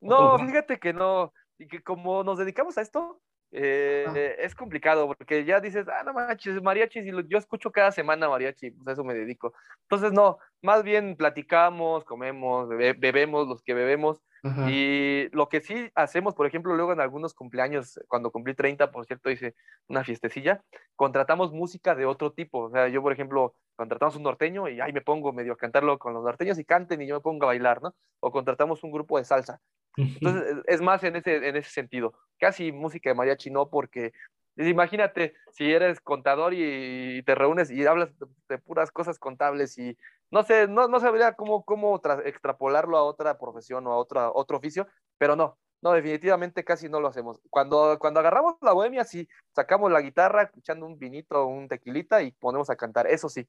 [0.00, 3.20] No, fíjate que no, y que como nos dedicamos a esto,
[3.52, 8.28] eh, es complicado porque ya dices, ah, no manches, mariachis, y yo escucho cada semana
[8.28, 9.52] mariachi, pues a eso me dedico.
[9.82, 14.22] Entonces, no, más bien platicamos, comemos, bebemos los que bebemos.
[14.68, 19.06] Y lo que sí hacemos, por ejemplo, luego en algunos cumpleaños, cuando cumplí 30, por
[19.06, 19.54] cierto, hice
[19.86, 20.64] una fiestecilla,
[20.96, 22.64] contratamos música de otro tipo.
[22.64, 25.96] O sea, yo, por ejemplo, contratamos un norteño y ahí me pongo medio a cantarlo
[25.98, 27.94] con los norteños y canten y yo me pongo a bailar, ¿no?
[28.18, 29.60] O contratamos un grupo de salsa.
[29.96, 32.14] Entonces, es más en ese, en ese sentido.
[32.38, 34.12] Casi música de mariachi no, porque
[34.56, 38.10] imagínate si eres contador y, te reúnes y hablas
[38.48, 39.96] de, puras cosas contables y
[40.32, 44.56] no sé, no, no sabría cómo, cómo extrapolarlo a otra profesión o a otra, otro
[44.56, 47.40] oficio, pero no, no, definitivamente casi no lo hacemos.
[47.50, 52.32] Cuando, cuando agarramos la bohemia, sí, sacamos la guitarra, echando un vinito, un tequilita y
[52.32, 53.46] ponemos a cantar, eso sí.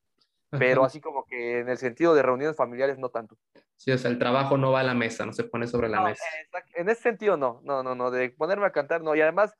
[0.49, 3.35] Pero así como que en el sentido de reuniones familiares, no tanto.
[3.75, 6.01] Sí, o sea, el trabajo no va a la mesa, no se pone sobre la
[6.01, 6.23] mesa.
[6.75, 9.15] En ese sentido, no, no, no, no, de ponerme a cantar, no.
[9.15, 9.55] Y además,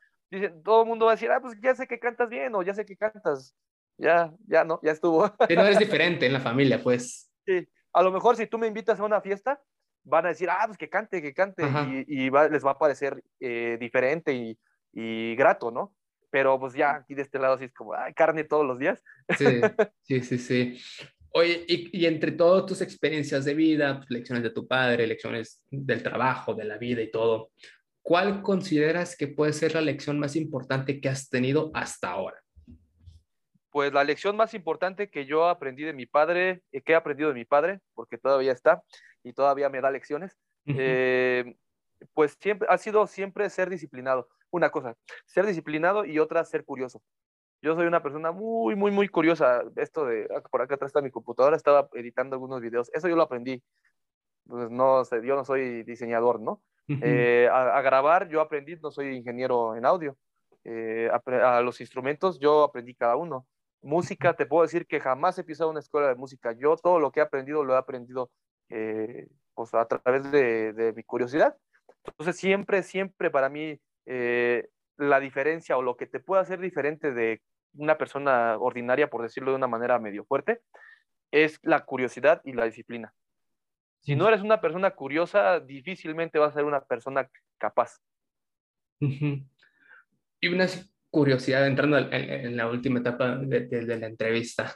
[0.64, 2.76] todo el mundo va a decir, ah, pues ya sé que cantas bien o ya
[2.76, 3.56] sé que cantas.
[3.98, 5.24] Ya, ya no, ya estuvo.
[5.50, 7.32] No eres diferente en la familia, pues.
[7.46, 9.62] Sí, a lo mejor si tú me invitas a una fiesta,
[10.04, 11.64] van a decir, ah, pues que cante, que cante,
[12.08, 14.58] y, les va a parecer eh, diferente y,
[14.92, 15.96] y, grato, ¿no?
[16.30, 19.02] Pero pues ya aquí de este lado sí es como, ay, carne todos los días.
[19.38, 19.46] Sí,
[20.02, 20.82] sí, sí, sí.
[21.36, 25.64] Oye, y, y, entre todas tus experiencias de vida, pues, lecciones de tu padre, lecciones
[25.70, 27.52] del trabajo, de la vida y todo,
[28.02, 32.43] ¿cuál consideras que puede ser la lección más importante que has tenido hasta ahora?
[33.74, 37.30] Pues la lección más importante que yo aprendí de mi padre, eh, que he aprendido
[37.30, 38.84] de mi padre, porque todavía está
[39.24, 41.56] y todavía me da lecciones, eh,
[42.14, 44.30] pues siempre ha sido siempre ser disciplinado.
[44.52, 44.96] Una cosa,
[45.26, 47.02] ser disciplinado y otra, ser curioso.
[47.64, 49.64] Yo soy una persona muy, muy, muy curiosa.
[49.76, 52.92] Esto de, ah, por acá atrás está mi computadora, estaba editando algunos videos.
[52.94, 53.64] Eso yo lo aprendí.
[54.46, 56.62] Pues no sé, yo no soy diseñador, ¿no?
[56.88, 60.16] Eh, a, grabar yo aprendí, no soy ingeniero en audio.
[60.64, 63.48] Eh, a, los instrumentos yo aprendí cada uno.
[63.84, 66.54] Música, te puedo decir que jamás he pisado una escuela de música.
[66.54, 68.32] Yo todo lo que he aprendido lo he aprendido
[68.70, 71.56] eh, pues a través de, mi curiosidad.
[72.06, 73.80] Entonces siempre, siempre para mí
[74.98, 77.42] la diferencia o lo que te puede hacer diferente de
[77.76, 80.62] una persona ordinaria, por decirlo de una manera medio fuerte,
[81.32, 83.14] es la curiosidad y la disciplina.
[84.02, 88.00] Si no eres una persona curiosa, difícilmente vas a ser una persona capaz.
[89.00, 90.68] Y una,
[91.14, 94.76] curiosidad, entrando en, la última etapa de, la entrevista.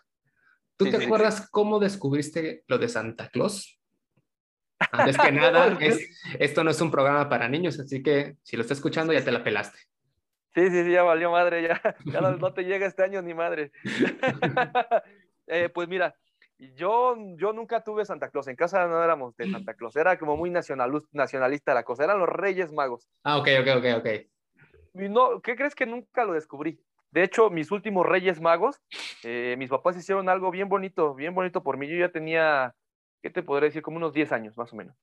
[0.78, 3.82] ¿Tú te acuerdas cómo descubriste lo de Santa Claus?
[4.92, 5.80] Antes que nada,
[6.38, 9.32] esto no es un programa para niños, así que si lo estás escuchando ya te
[9.32, 9.80] la pelaste.
[10.54, 13.72] Sí, sí, sí, ya valió madre, ya, ya no, te llega este año ni madre.
[15.50, 16.14] Eh, pues mira,
[16.76, 20.36] yo, yo nunca tuve Santa Claus, en casa no éramos de Santa Claus, era como
[20.36, 23.08] muy nacionalista la cosa, eran los Reyes Magos.
[23.24, 24.08] Ah, ok, ok, ok, ok.
[25.10, 26.80] No, ¿Qué crees que nunca lo descubrí?
[27.12, 28.82] De hecho, mis últimos Reyes Magos,
[29.24, 31.88] eh, mis papás hicieron algo bien bonito, bien bonito por mí.
[31.88, 32.76] Yo ya tenía,
[33.22, 33.82] ¿qué te podría decir?
[33.82, 34.96] Como unos 10 años, más o menos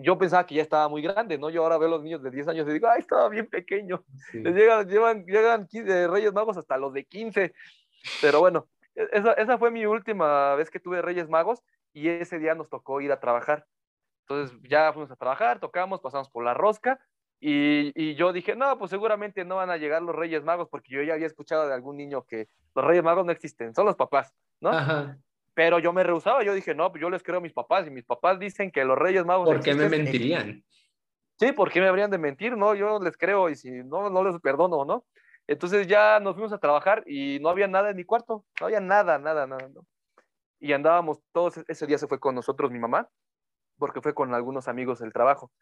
[0.00, 1.50] yo pensaba que ya estaba muy grande, ¿no?
[1.50, 4.04] Yo ahora veo a los niños de 10 años y digo, ay, estaba bien pequeño.
[4.32, 7.52] Les llegan, llevan, llegan 15, Reyes Magos hasta los de 15.
[8.20, 12.38] Pero bueno, e, esa, esa, fue mi última vez que tuve Reyes Magos y ese
[12.38, 13.66] día nos tocó ir a trabajar.
[14.22, 17.00] Entonces ya fuimos a trabajar, tocamos, pasamos por la rosca
[17.40, 20.92] y, y, yo dije, no, pues seguramente no van a llegar los Reyes Magos porque
[20.92, 23.96] yo ya había escuchado de algún niño que los Reyes Magos no existen, son los
[23.96, 24.70] papás, ¿no?
[24.70, 25.16] Ajá.
[25.54, 27.90] Pero yo me rehusaba, yo dije, no, pues yo les creo a mis papás y
[27.90, 29.48] mis papás dicen que los Reyes Magos...
[29.48, 30.64] ¿Por qué me mentirían?
[31.38, 32.56] Sí, ¿por qué me habrían de mentir?
[32.56, 35.04] No, yo les creo y si no, no les perdono, ¿no?
[35.46, 38.80] Entonces ya nos fuimos a trabajar y no había nada en mi cuarto, no había
[38.80, 39.86] nada, nada, nada, ¿no?
[40.60, 43.08] Y andábamos todos, ese día se fue con nosotros mi mamá,
[43.78, 45.52] porque fue con algunos amigos del trabajo.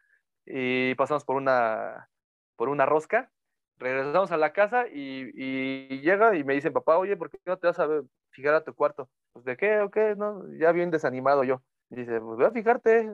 [0.47, 2.09] Y pasamos por una,
[2.57, 3.30] por una rosca,
[3.78, 7.59] regresamos a la casa y, y llega y me dicen, papá, oye, ¿por qué no
[7.59, 7.88] te vas a
[8.30, 9.09] fijar a tu cuarto?
[9.36, 10.44] pues de qué o qué, ¿no?
[10.59, 11.61] Ya bien desanimado yo.
[11.90, 13.12] dice, pues ve a fijarte.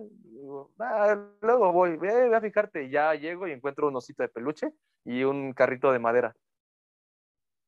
[0.78, 2.85] Ah, luego voy, ve, a fijarte.
[2.85, 4.72] Y ya llego y encuentro un osito de peluche
[5.05, 6.33] y un carrito de madera.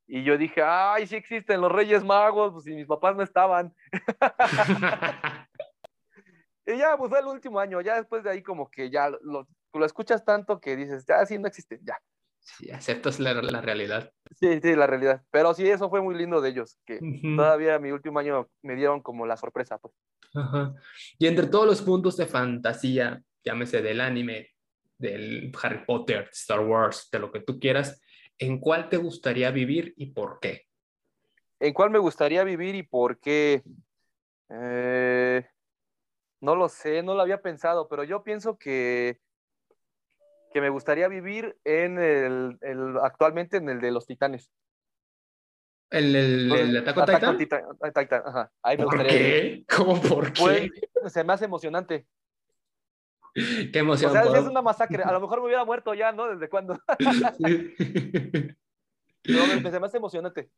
[0.06, 3.74] Y yo dije, ay, sí existen los Reyes Magos, pues si mis papás no estaban.
[6.66, 9.48] y ya, pues fue el último año, ya después de ahí como que ya lo,
[9.78, 11.98] lo escuchas tanto que dices, ya sí no existe, ya.
[12.40, 14.12] Sí, aceptas la, la, realidad.
[14.38, 15.22] Sí, sí, la realidad.
[15.30, 17.00] Pero sí, eso fue muy lindo de ellos, que
[17.36, 19.78] todavía mi último año me dieron como la sorpresa.
[19.78, 19.94] Pues.
[20.34, 20.74] Ajá.
[21.18, 24.50] Y entre todos los puntos de fantasía, llámese del anime,
[24.98, 28.00] del Harry Potter, Star Wars, de lo que tú quieras,
[28.38, 30.66] ¿en cuál te gustaría vivir y por qué?
[31.60, 33.62] ¿En cuál me gustaría vivir y por qué?
[34.50, 35.46] Eh,
[36.40, 39.18] no lo sé, no lo había pensado, pero yo pienso que
[40.54, 44.52] que me gustaría vivir en el, el actualmente en el de los Titanes.
[45.90, 47.36] ¿El, el, el Attack Titan?
[47.36, 48.22] Titan?
[48.24, 48.52] Ajá.
[48.62, 49.64] Ahí me ¿Por qué?
[49.76, 50.70] ¿Cómo por qué?
[51.08, 52.06] se me hace emocionante.
[53.34, 54.10] Qué emoción.
[54.10, 55.02] O sea, es una masacre.
[55.02, 56.28] A lo mejor me hubiera muerto ya, ¿no?
[56.28, 56.78] ¿Desde cuándo?
[59.26, 59.32] Sí.
[59.32, 60.50] Pero se me hace emocionante.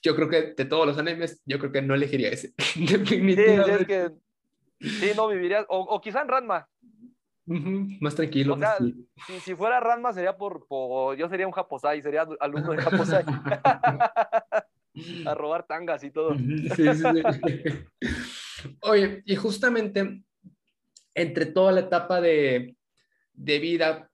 [0.00, 2.54] Yo creo que de todos los animes, yo creo que no elegiría ese.
[2.74, 4.16] Definitivamente.
[4.78, 5.66] Sí, es que, sí, no viviría.
[5.68, 6.68] O, o quizá en Ranma
[7.46, 8.54] más tranquilo.
[8.54, 12.72] O sea, si, si, fuera Ranma sería por, por, Yo sería un Japosai, sería alumno
[12.72, 13.24] de Japosai.
[15.26, 16.34] a robar tangas y todo.
[16.36, 17.22] Sí, sí, sí.
[18.80, 20.22] Oye, y justamente
[21.14, 22.76] entre toda la etapa de,
[23.32, 24.10] de vida,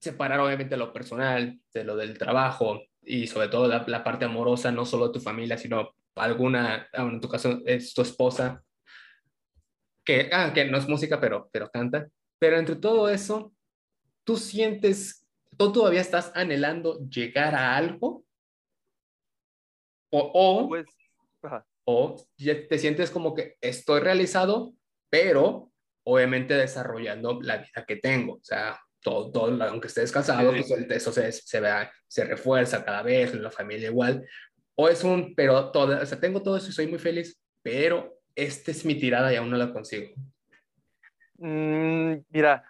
[0.00, 4.70] separar obviamente lo personal de lo del trabajo y sobre todo la, la parte amorosa,
[4.70, 8.62] no solo de tu familia, sino alguna, ah, en tu caso es tu esposa,
[10.04, 12.08] que, ah, que no es música, pero, pero canta.
[12.40, 13.54] Pero entre todo eso,
[14.24, 18.24] ¿tú sientes, tú todavía estás anhelando llegar a algo?
[20.10, 20.86] O, o, pues,
[21.84, 24.74] o ya te sientes como que estoy realizado,
[25.10, 25.70] pero
[26.04, 28.34] obviamente desarrollando la vida que tengo.
[28.34, 33.02] O sea, todo, todo aunque estés casado, pues eso se, se, vea, se refuerza cada
[33.02, 34.26] vez, en la familia igual.
[34.76, 38.18] O es un, pero todo, o sea, tengo todo eso y soy muy feliz, pero
[38.34, 40.14] esta es mi tirada y aún no la consigo.
[41.40, 42.64] Mm, mira,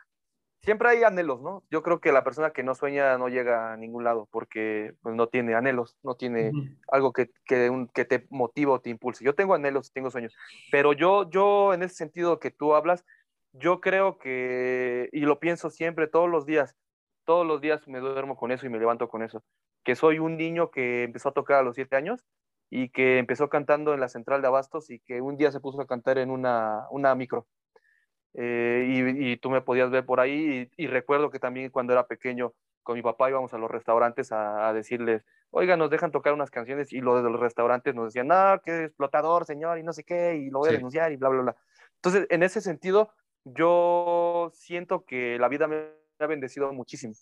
[0.62, 1.64] siempre hay anhelos, ¿no?
[1.70, 5.14] Yo creo que la persona que no sueña no llega a ningún lado porque pues,
[5.14, 6.52] no tiene anhelos, no tiene
[6.88, 9.24] algo que, que, que, te motive o te impulse.
[9.24, 10.34] Yo tengo anhelos, tengo sueños,
[10.70, 13.04] pero yo, yo en ese sentido que tú hablas,
[13.52, 16.76] yo creo que, y lo pienso siempre, todos los días,
[17.24, 19.42] todos los días me duermo con eso y me levanto con eso,
[19.84, 22.24] que soy un niño que empezó a tocar a los siete años
[22.70, 25.80] y que empezó cantando en la central de Abastos y que un día se puso
[25.80, 27.48] a cantar en una, una micro
[28.34, 32.52] eh, y, tú me podías ver por ahí y, recuerdo que también cuando era pequeño
[32.82, 36.92] con mi papá íbamos a los restaurantes a, decirles, oiga, nos dejan tocar unas canciones
[36.92, 40.36] y los de los restaurantes nos decían, no, qué explotador, señor, y no sé qué,
[40.36, 41.56] y lo voy a denunciar y bla, bla, bla.
[41.96, 43.12] Entonces, en ese sentido,
[43.44, 47.14] yo siento que la vida me ha bendecido muchísimo.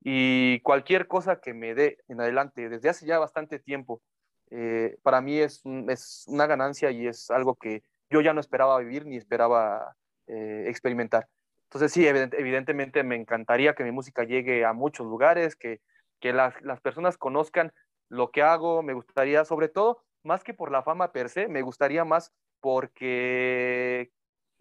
[0.00, 4.02] Y cualquier cosa que me dé en adelante, desde hace ya bastante tiempo,
[4.50, 7.82] eh, para mí es, es una ganancia y es algo que,
[8.14, 9.96] yo ya no esperaba vivir ni esperaba
[10.28, 11.26] eh, experimentar.
[11.64, 15.80] Entonces sí, evidentemente me encantaría que mi música llegue a muchos lugares, que,
[16.20, 17.72] que las, las personas conozcan
[18.08, 21.62] lo que hago, me gustaría, sobre todo, más que por la fama per se, me
[21.62, 24.12] gustaría más porque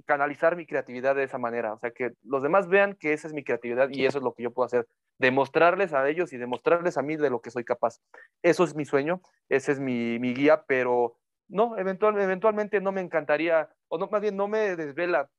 [0.06, 3.34] canalizar mi creatividad de esa manera, o sea, que los demás vean que esa es
[3.34, 4.88] mi creatividad y eso es lo que yo puedo hacer,
[5.20, 8.00] demostrarles a ellos y demostrarles a mí de lo que soy capaz.
[8.42, 11.16] Eso es mi sueño, ese es mi, mi guía, pero
[11.48, 15.30] no, eventual, eventualmente no me encantaría, o no, más bien no me desvela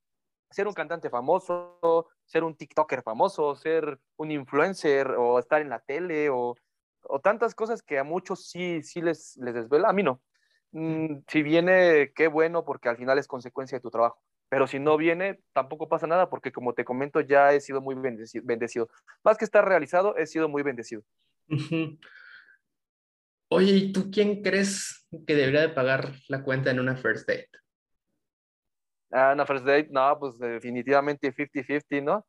[0.49, 5.79] ser un cantante famoso, ser un TikToker famoso, ser un influencer o estar en la
[5.79, 6.55] tele o,
[7.21, 10.21] tantas cosas que a muchos sí, sí les, les desvela, a mí no.
[10.71, 14.19] Mm, si viene, qué bueno, porque al final es consecuencia de tu trabajo.
[14.49, 17.95] Pero si no viene, tampoco pasa nada, porque como te comento, ya he sido muy
[17.95, 18.89] bendecido.
[19.23, 21.03] Más que estar realizado, he sido muy bendecido.
[23.55, 27.47] Oye, ¿y tú quién crees que debería de pagar la cuenta en una first date?
[29.11, 32.27] Ah, una first date, no, pues definitivamente 50-50, ¿no?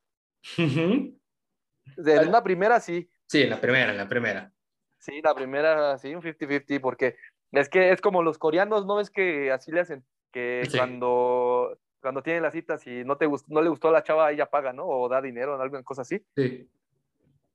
[1.97, 3.11] De una primera, sí.
[3.27, 4.53] Sí, en la primera, en la primera.
[5.01, 7.17] Sí, la primera, sí, un 50-50, porque
[7.51, 10.07] es que es como los coreanos, ¿no ves que así le hacen?
[10.31, 14.31] Que cuando, cuando tienen las citas y no, te no le gustó a la chava,
[14.31, 14.87] ella paga, ¿no?
[14.87, 16.25] O da dinero alguna cosa así.
[16.37, 16.71] Sí.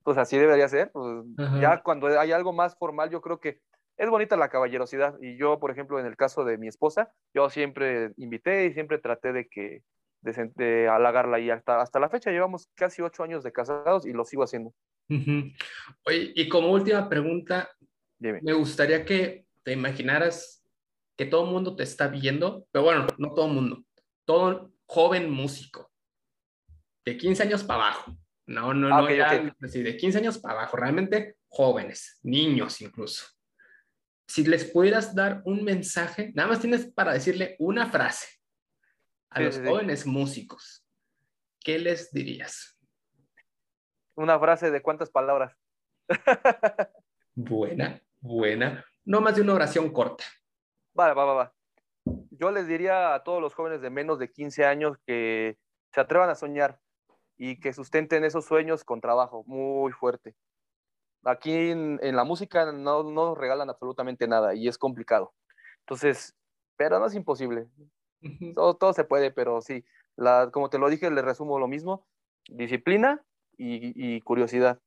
[0.04, 0.92] Pues así debería ser.
[0.92, 1.26] Pues
[1.60, 3.60] ya cuando hay algo más formal, yo creo que
[3.98, 5.16] es bonita la caballerosidad.
[5.22, 8.98] Y yo, por ejemplo, en el caso de mi esposa, yo siempre invité y siempre
[8.98, 9.84] traté de que
[10.22, 14.26] de, halagarla y hasta, hasta la fecha llevamos casi ocho años de casados y lo
[14.26, 14.74] sigo haciendo.
[15.10, 17.70] Oye, y como última pregunta,
[18.20, 20.64] me gustaría que te imaginaras
[21.18, 23.84] que todo el mundo te está viendo, pero bueno, no todo el mundo,
[24.26, 25.92] todo joven músico,
[27.06, 28.18] de 15 años para abajo,
[28.48, 33.26] no, no, ah, no, de 15 años para abajo, realmente jóvenes, niños incluso.
[34.28, 38.28] Si les pudieras dar un mensaje, nada más tienes para decirle una frase
[39.30, 40.86] a los jóvenes músicos,
[41.60, 42.78] ¿qué les dirías?
[44.16, 45.56] Una frase de cuántas palabras.
[47.36, 48.86] buena, buena.
[49.06, 50.24] No más de una oración corta.
[50.94, 51.54] Vale, va, va, va.
[52.32, 55.58] Yo les diría a todos los jóvenes de menos de 15 años que
[55.94, 56.80] se atrevan a soñar
[57.44, 60.36] y que sustenten esos sueños con trabajo muy fuerte.
[61.24, 65.34] Aquí en, la música no, no nos regalan absolutamente nada y es complicado.
[65.80, 66.36] Entonces,
[66.78, 67.68] pero no es imposible.
[68.54, 69.84] todo, todo, se puede, pero sí,
[70.16, 72.06] la, como te lo dije, le resumo lo mismo,
[72.48, 73.24] disciplina
[73.58, 74.80] y, curiosidad.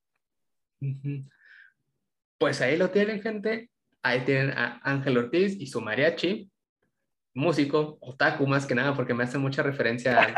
[2.39, 3.69] Pues ahí lo tienen, gente.
[4.01, 6.53] Ahí tienen a Ángel Ortiz y su mariachi,
[7.35, 10.35] músico, otaku más que nada, porque me hacen mucha referencia,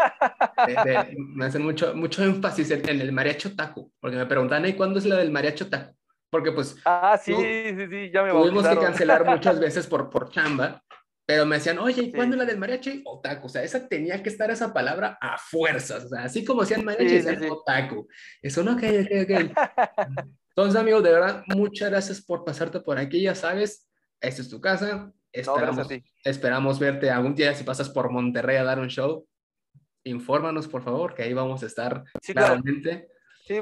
[1.17, 5.05] me hacen mucho, mucho énfasis en, el mariachi otaku, porque me preguntan, ¿y cuándo es
[5.05, 5.95] la del mariachi otaku?
[6.31, 6.77] Porque pues...
[6.85, 10.83] Ah, sí, sí, sí, ya me Tuvimos que cancelar muchas veces por, por chamba,
[11.27, 13.03] pero me decían, oye, ¿y cuándo la del mariachi?
[13.05, 13.47] Otaku.
[13.47, 16.05] O sea, esa tenía que estar esa palabra a fuerzas.
[16.05, 18.07] O sea, así como decían mariachi, decían otaku.
[18.41, 20.27] Eso no, ok, ok, ok.
[20.51, 23.23] Entonces, amigo, de verdad, muchas gracias por pasarte por aquí.
[23.23, 23.89] Ya sabes,
[24.21, 25.13] esta es tu casa.
[25.41, 25.89] Esperamos,
[26.25, 29.27] esperamos verte algún día si pasas por Monterrey a dar un show.
[30.05, 33.09] Infórmanos, por favor, que ahí vamos a estar sí, claramente.
[33.45, 33.61] Sí,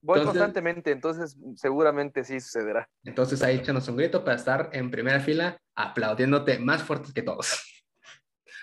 [0.00, 2.88] Voy constantemente, entonces seguramente sí sucederá.
[3.04, 7.84] Entonces ahí échanos un grito para estar en primera fila aplaudiéndote más fuerte que todos.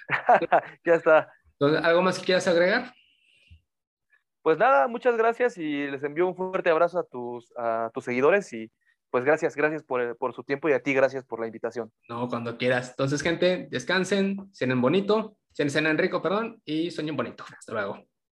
[0.86, 1.34] ya está.
[1.60, 2.93] Entonces, ¿algo más que quieras agregar?
[4.41, 8.52] Pues nada, muchas gracias y les envío un fuerte abrazo a tus, a tus seguidores
[8.54, 8.72] y
[9.16, 11.89] pues gracias, gracias por, por su tiempo y a ti gracias por la invitación.
[12.09, 12.89] No, cuando quieras.
[12.89, 17.45] Entonces, gente, descansen, cenen bonito, cenen rico, perdón, y sueñen bonito.
[17.57, 18.03] Hasta luego.